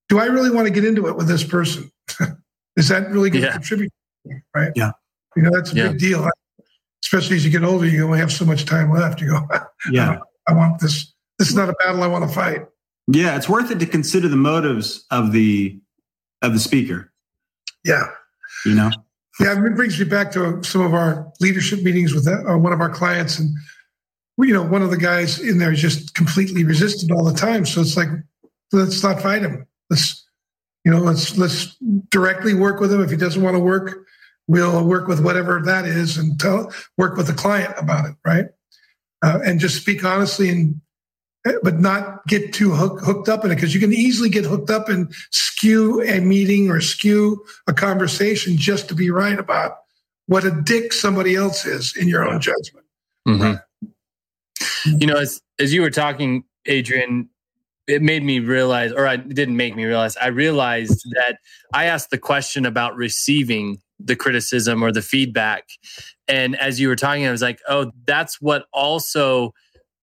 [0.08, 1.90] do I really want to get into it with this person?
[2.76, 3.92] is that really going to contribute?
[4.54, 4.72] Right?
[4.76, 4.92] Yeah.
[5.34, 5.88] You know, that's a yeah.
[5.88, 6.28] big deal
[7.07, 9.20] especially as you get older, you only have so much time left.
[9.20, 9.48] You go,
[9.90, 11.14] yeah, I, want this.
[11.38, 12.62] This is not a battle I want to fight.
[13.07, 15.78] Yeah, it's worth it to consider the motives of the
[16.42, 17.12] of the speaker.
[17.84, 18.09] Yeah,
[18.64, 18.90] you know.
[19.38, 22.80] Yeah, it brings me back to some of our leadership meetings with uh, one of
[22.80, 23.54] our clients, and
[24.38, 27.64] you know, one of the guys in there is just completely resistant all the time.
[27.64, 28.09] So it's like,
[28.72, 29.66] let's not fight him.
[29.90, 30.26] Let's,
[30.84, 31.76] you know, let's let's
[32.11, 33.00] directly work with him.
[33.02, 34.05] If he doesn't want to work,
[34.49, 38.47] we'll work with whatever that is and tell work with the client about it, right?
[39.22, 40.80] Uh, and just speak honestly and
[41.62, 44.70] but not get too hook, hooked up in it because you can easily get hooked
[44.70, 49.78] up and skew a meeting or skew a conversation just to be right about
[50.26, 52.86] what a dick somebody else is in your own judgment.
[53.28, 53.86] Mm-hmm.
[54.99, 57.28] You know, as as you were talking, Adrian,
[57.86, 60.16] it made me realize, or it didn't make me realize.
[60.16, 61.38] I realized that
[61.72, 65.68] I asked the question about receiving the criticism or the feedback,
[66.28, 69.55] and as you were talking, I was like, oh, that's what also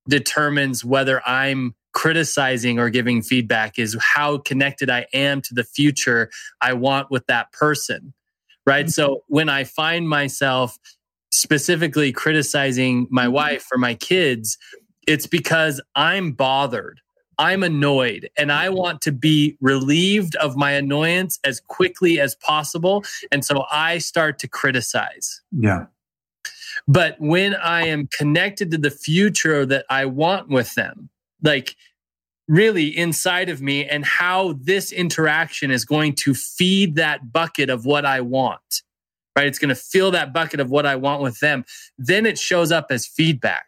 [0.08, 6.30] determines whether I'm criticizing or giving feedback is how connected I am to the future
[6.60, 8.14] I want with that person.
[8.66, 8.86] Right.
[8.86, 8.92] Mm-hmm.
[8.92, 10.78] So when I find myself
[11.32, 13.34] specifically criticizing my mm-hmm.
[13.34, 14.58] wife or my kids,
[15.08, 17.02] it's because I'm bothered.
[17.38, 18.76] I'm annoyed and I mm-hmm.
[18.76, 23.04] want to be relieved of my annoyance as quickly as possible.
[23.32, 25.42] And so I start to criticize.
[25.52, 25.86] Yeah.
[26.88, 31.10] But when I am connected to the future that I want with them,
[31.42, 31.76] like
[32.48, 37.86] really inside of me and how this interaction is going to feed that bucket of
[37.86, 38.82] what I want,
[39.36, 39.48] right?
[39.48, 41.64] It's going to fill that bucket of what I want with them.
[41.98, 43.68] Then it shows up as feedback.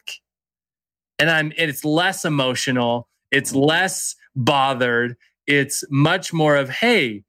[1.18, 3.08] And I'm, and it's less emotional.
[3.32, 5.16] It's less bothered.
[5.48, 7.24] It's much more of, Hey,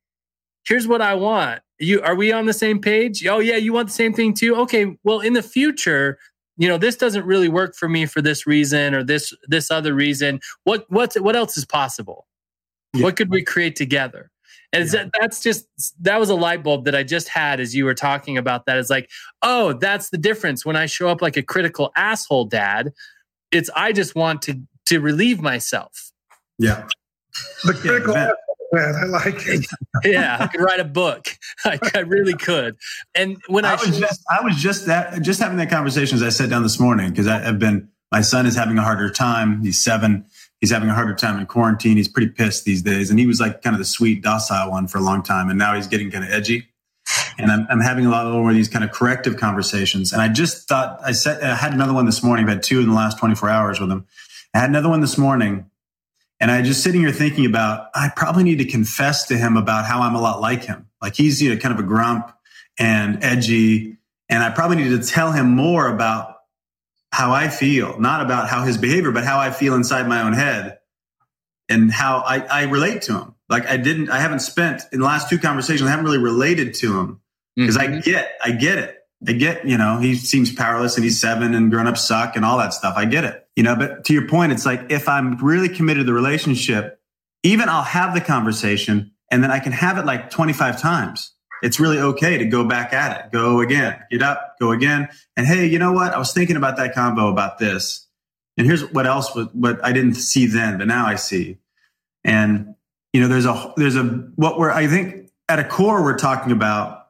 [0.64, 3.26] here's what I want you are we on the same page?
[3.26, 4.56] Oh yeah, you want the same thing too?
[4.56, 6.18] Okay, well in the future,
[6.56, 9.94] you know, this doesn't really work for me for this reason or this this other
[9.94, 10.40] reason.
[10.64, 12.26] What what's what else is possible?
[12.94, 13.04] Yeah.
[13.04, 14.30] What could we create together?
[14.72, 15.04] And yeah.
[15.04, 15.66] that, that's just
[16.00, 18.78] that was a light bulb that I just had as you were talking about that.
[18.78, 19.10] It's like,
[19.42, 22.92] oh, that's the difference when I show up like a critical asshole dad.
[23.52, 26.12] It's I just want to to relieve myself.
[26.58, 26.86] Yeah.
[27.64, 28.30] The critical yeah,
[28.72, 28.94] man.
[29.02, 29.66] I like it.
[30.04, 31.26] yeah, I could write a book.
[31.64, 32.76] I, I really could.
[33.14, 36.22] And when I, I was just, I was just that, just having that conversation as
[36.22, 37.88] I sat down this morning because I've been.
[38.12, 39.62] My son is having a harder time.
[39.62, 40.26] He's seven.
[40.60, 41.96] He's having a harder time in quarantine.
[41.96, 44.86] He's pretty pissed these days, and he was like kind of the sweet, docile one
[44.86, 46.68] for a long time, and now he's getting kind of edgy.
[47.36, 50.12] And I'm, I'm having a lot more of these kind of corrective conversations.
[50.12, 52.44] And I just thought I said I had another one this morning.
[52.44, 54.06] I've had two in the last 24 hours with him.
[54.56, 55.70] I had another one this morning
[56.40, 59.84] and I just sitting here thinking about, I probably need to confess to him about
[59.84, 60.88] how I'm a lot like him.
[61.02, 62.32] Like he's you know, kind of a grump
[62.78, 63.98] and edgy.
[64.30, 66.36] And I probably need to tell him more about
[67.12, 70.32] how I feel, not about how his behavior, but how I feel inside my own
[70.32, 70.78] head
[71.68, 73.34] and how I, I relate to him.
[73.50, 76.72] Like I didn't, I haven't spent in the last two conversations, I haven't really related
[76.76, 77.20] to him
[77.56, 77.96] because mm-hmm.
[77.96, 78.96] I get, I get it.
[79.26, 82.44] I get, you know, he seems powerless and he's seven and grown up suck and
[82.44, 82.94] all that stuff.
[82.96, 86.02] I get it, you know, but to your point, it's like if I'm really committed
[86.02, 87.00] to the relationship,
[87.42, 91.32] even I'll have the conversation and then I can have it like 25 times.
[91.62, 95.08] It's really okay to go back at it, go again, get up, go again.
[95.36, 96.12] And hey, you know what?
[96.12, 98.06] I was thinking about that combo about this.
[98.58, 101.58] And here's what else, what I didn't see then, but now I see.
[102.24, 102.74] And,
[103.12, 104.04] you know, there's a, there's a,
[104.36, 107.06] what we're, I think at a core, we're talking about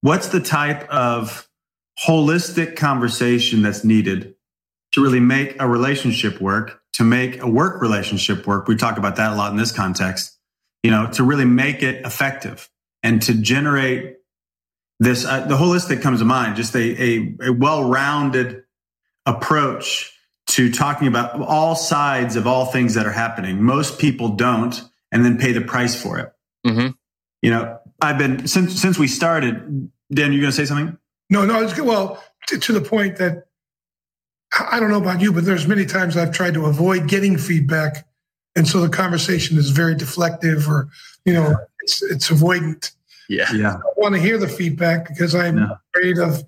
[0.00, 1.48] what's the type of
[2.06, 4.33] holistic conversation that's needed
[4.94, 8.66] to really make a relationship work, to make a work relationship work?
[8.66, 10.36] We talk about that a lot in this context,
[10.82, 12.68] you know, to really make it effective
[13.02, 14.16] and to generate
[15.00, 18.62] this, uh, the holistic comes to mind, just a, a, a well rounded
[19.26, 20.12] approach
[20.46, 23.62] to talking about all sides of all things that are happening.
[23.62, 24.80] Most people don't
[25.10, 26.32] and then pay the price for it.
[26.66, 26.88] Mm-hmm.
[27.42, 30.96] You know, I've been since since we started Dan, you're going to say something?
[31.30, 31.62] No, no.
[31.62, 33.43] It's, well, to, to the point that
[34.58, 38.06] I don't know about you, but there's many times I've tried to avoid getting feedback,
[38.54, 40.88] and so the conversation is very deflective, or
[41.24, 42.92] you know, it's it's avoidant.
[43.28, 43.74] Yeah, yeah.
[43.74, 45.68] I want to hear the feedback because I'm yeah.
[45.94, 46.44] afraid of,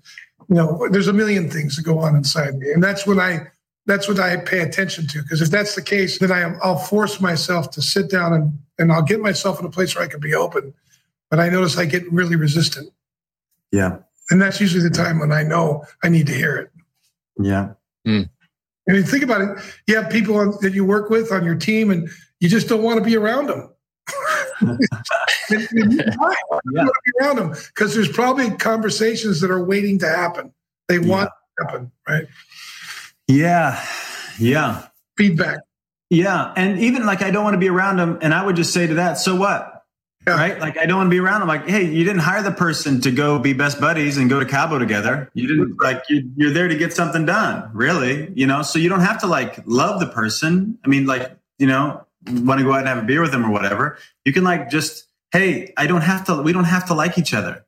[0.47, 3.47] you know, there's a million things that go on inside me, and that's when I
[3.87, 5.21] that's what I pay attention to.
[5.21, 8.59] Because if that's the case, then I am, I'll force myself to sit down and
[8.79, 10.73] and I'll get myself in a place where I can be open.
[11.29, 12.91] But I notice I get really resistant.
[13.71, 13.97] Yeah.
[14.29, 16.71] And that's usually the time when I know I need to hear it.
[17.39, 17.73] Yeah.
[18.07, 18.29] Mm.
[18.87, 21.55] And you think about it, you have people on, that you work with on your
[21.55, 23.69] team and you just don't want to be around them.
[24.61, 24.79] and,
[25.49, 26.15] and you yeah.
[26.17, 30.53] want to be around them because there's probably conversations that are waiting to happen.
[30.87, 31.29] They want
[31.59, 31.65] yeah.
[31.65, 32.25] to happen, right?
[33.27, 33.85] Yeah.
[34.39, 34.87] Yeah.
[35.17, 35.59] Feedback.
[36.09, 36.53] Yeah.
[36.55, 38.19] And even like, I don't want to be around them.
[38.21, 39.76] And I would just say to that, so what?
[40.27, 40.35] Yeah.
[40.35, 40.59] Right?
[40.59, 42.99] Like, I don't want to be around I'm Like, hey, you didn't hire the person
[43.01, 45.31] to go be best buddies and go to Cabo together.
[45.33, 48.61] You didn't like, you, you're there to get something done, really, you know?
[48.61, 50.77] So you don't have to like love the person.
[50.83, 53.45] I mean, like, you know, want to go out and have a beer with them
[53.45, 53.97] or whatever.
[54.25, 57.33] You can like just, hey, I don't have to, we don't have to like each
[57.33, 57.63] other.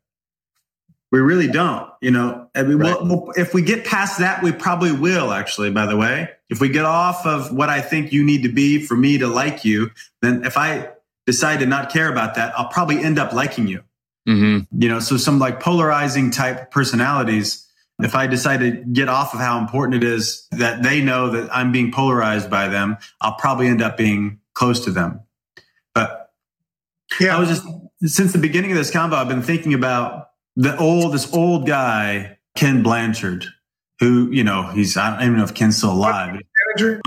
[1.12, 2.49] We really don't, you know.
[2.53, 3.01] And we right.
[3.01, 5.32] will, if we get past that, we probably will.
[5.32, 8.49] Actually, by the way, if we get off of what I think you need to
[8.51, 9.91] be for me to like you,
[10.22, 10.89] then if I
[11.30, 13.84] decide to not care about that, I'll probably end up liking you.
[14.28, 14.82] Mm-hmm.
[14.82, 17.68] You know, so some like polarizing type personalities.
[18.00, 21.56] If I decide to get off of how important it is that they know that
[21.56, 25.20] I'm being polarized by them, I'll probably end up being close to them.
[25.94, 26.32] But
[27.20, 27.64] yeah, I was just
[28.06, 32.38] since the beginning of this convo, I've been thinking about the old this old guy
[32.56, 33.46] Ken Blanchard,
[34.00, 36.40] who you know he's I don't even know if Ken's still alive.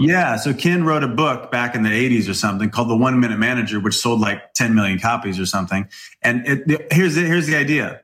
[0.01, 3.21] Yeah, so Ken wrote a book back in the 80s or something called The One
[3.21, 5.89] Minute Manager, which sold like 10 million copies or something.
[6.23, 8.03] And it, here's the, here's the idea: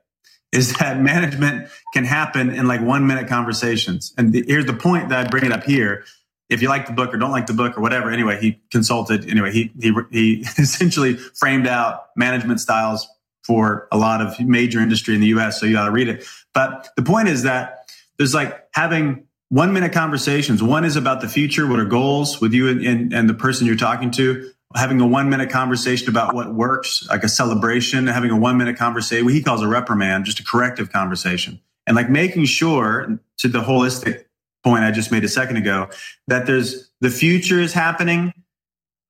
[0.53, 4.15] is that management can happen in like one minute conversations.
[4.19, 6.05] And the, here's the point that I bring it up here.
[6.49, 9.29] If you like the book or don't like the book or whatever, anyway, he consulted.
[9.29, 13.07] Anyway, he he he essentially framed out management styles
[13.43, 15.61] for a lot of major industry in the US.
[15.61, 16.25] So you got to read it.
[16.55, 20.63] But the point is that there's like having one minute conversations.
[20.63, 21.67] One is about the future.
[21.67, 24.51] What are goals with you and, and, and the person you're talking to?
[24.75, 28.77] Having a one minute conversation about what works, like a celebration, having a one minute
[28.77, 31.61] conversation, what he calls a reprimand, just a corrective conversation.
[31.87, 34.25] And like making sure to the holistic
[34.63, 35.89] point I just made a second ago,
[36.27, 38.35] that there's the future is happening,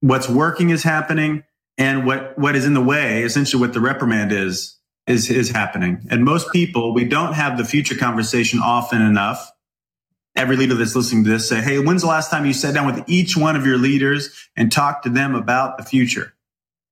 [0.01, 1.43] what's working is happening,
[1.79, 4.77] and what what is in the way essentially what the reprimand is
[5.07, 9.51] is is happening and most people we don't have the future conversation often enough
[10.39, 12.87] every leader that's listening to this say hey when's the last time you sat down
[12.87, 16.35] with each one of your leaders and talked to them about the future?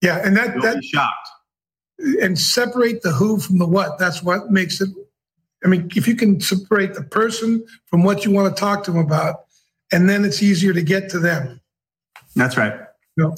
[0.03, 1.29] Yeah and that You'll that shocked.
[2.21, 3.99] And separate the who from the what.
[3.99, 4.91] That's what makes it
[5.65, 8.91] i mean if you can separate the person from what you want to talk to
[8.91, 9.47] them about
[9.93, 11.61] and then it's easier to get to them.
[12.35, 12.73] That's right.
[13.17, 13.35] You know?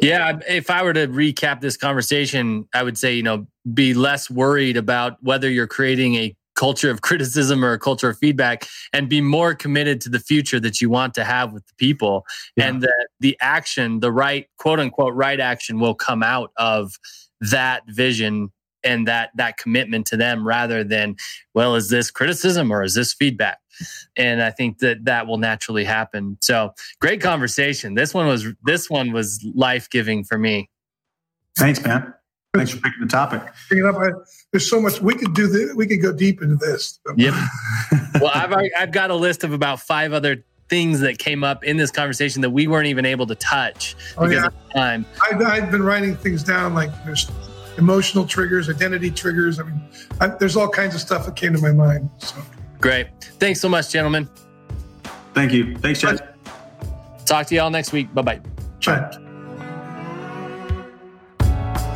[0.00, 4.30] Yeah, if I were to recap this conversation, I would say, you know, be less
[4.30, 9.08] worried about whether you're creating a culture of criticism or a culture of feedback and
[9.08, 12.26] be more committed to the future that you want to have with the people.
[12.56, 12.68] Yeah.
[12.68, 16.94] and that the action, the right quote unquote right action will come out of
[17.40, 18.50] that vision
[18.82, 21.16] and that that commitment to them rather than
[21.54, 23.58] well is this criticism or is this feedback?
[24.16, 26.38] And i think that that will naturally happen.
[26.40, 27.94] So great conversation.
[27.94, 30.70] This one was this one was life-giving for me.
[31.56, 32.14] Thanks man
[32.56, 34.10] thanks for picking the topic Picking up, I,
[34.52, 37.34] there's so much we could do this we could go deep into this yep
[38.20, 41.76] well I've, I've got a list of about five other things that came up in
[41.76, 44.46] this conversation that we weren't even able to touch oh, because yeah.
[44.46, 45.06] of time.
[45.22, 47.30] I've, I've been writing things down like there's
[47.78, 49.60] emotional triggers, identity triggers.
[49.60, 49.80] I mean,
[50.20, 52.10] I, there's all kinds of stuff that came to my mind.
[52.18, 52.36] So.
[52.80, 53.08] Great.
[53.38, 54.28] Thanks so much, gentlemen.
[55.34, 55.76] Thank you.
[55.78, 56.34] Thanks, Chad.
[57.26, 58.12] Talk to you all next week.
[58.14, 58.40] Bye bye.
[58.84, 59.25] Bye.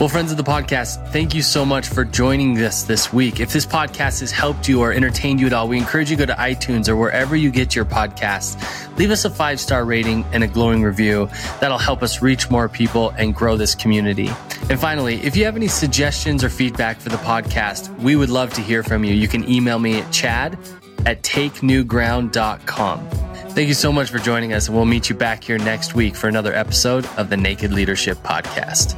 [0.01, 3.39] Well, friends of the podcast, thank you so much for joining us this week.
[3.39, 6.25] If this podcast has helped you or entertained you at all, we encourage you to
[6.25, 8.57] go to iTunes or wherever you get your podcasts.
[8.97, 11.29] Leave us a five star rating and a glowing review.
[11.61, 14.31] That'll help us reach more people and grow this community.
[14.71, 18.55] And finally, if you have any suggestions or feedback for the podcast, we would love
[18.55, 19.13] to hear from you.
[19.13, 20.59] You can email me at chad
[21.05, 23.07] at takenewground.com.
[23.51, 26.17] Thank you so much for joining us, and we'll meet you back here next week
[26.17, 28.97] for another episode of the Naked Leadership Podcast.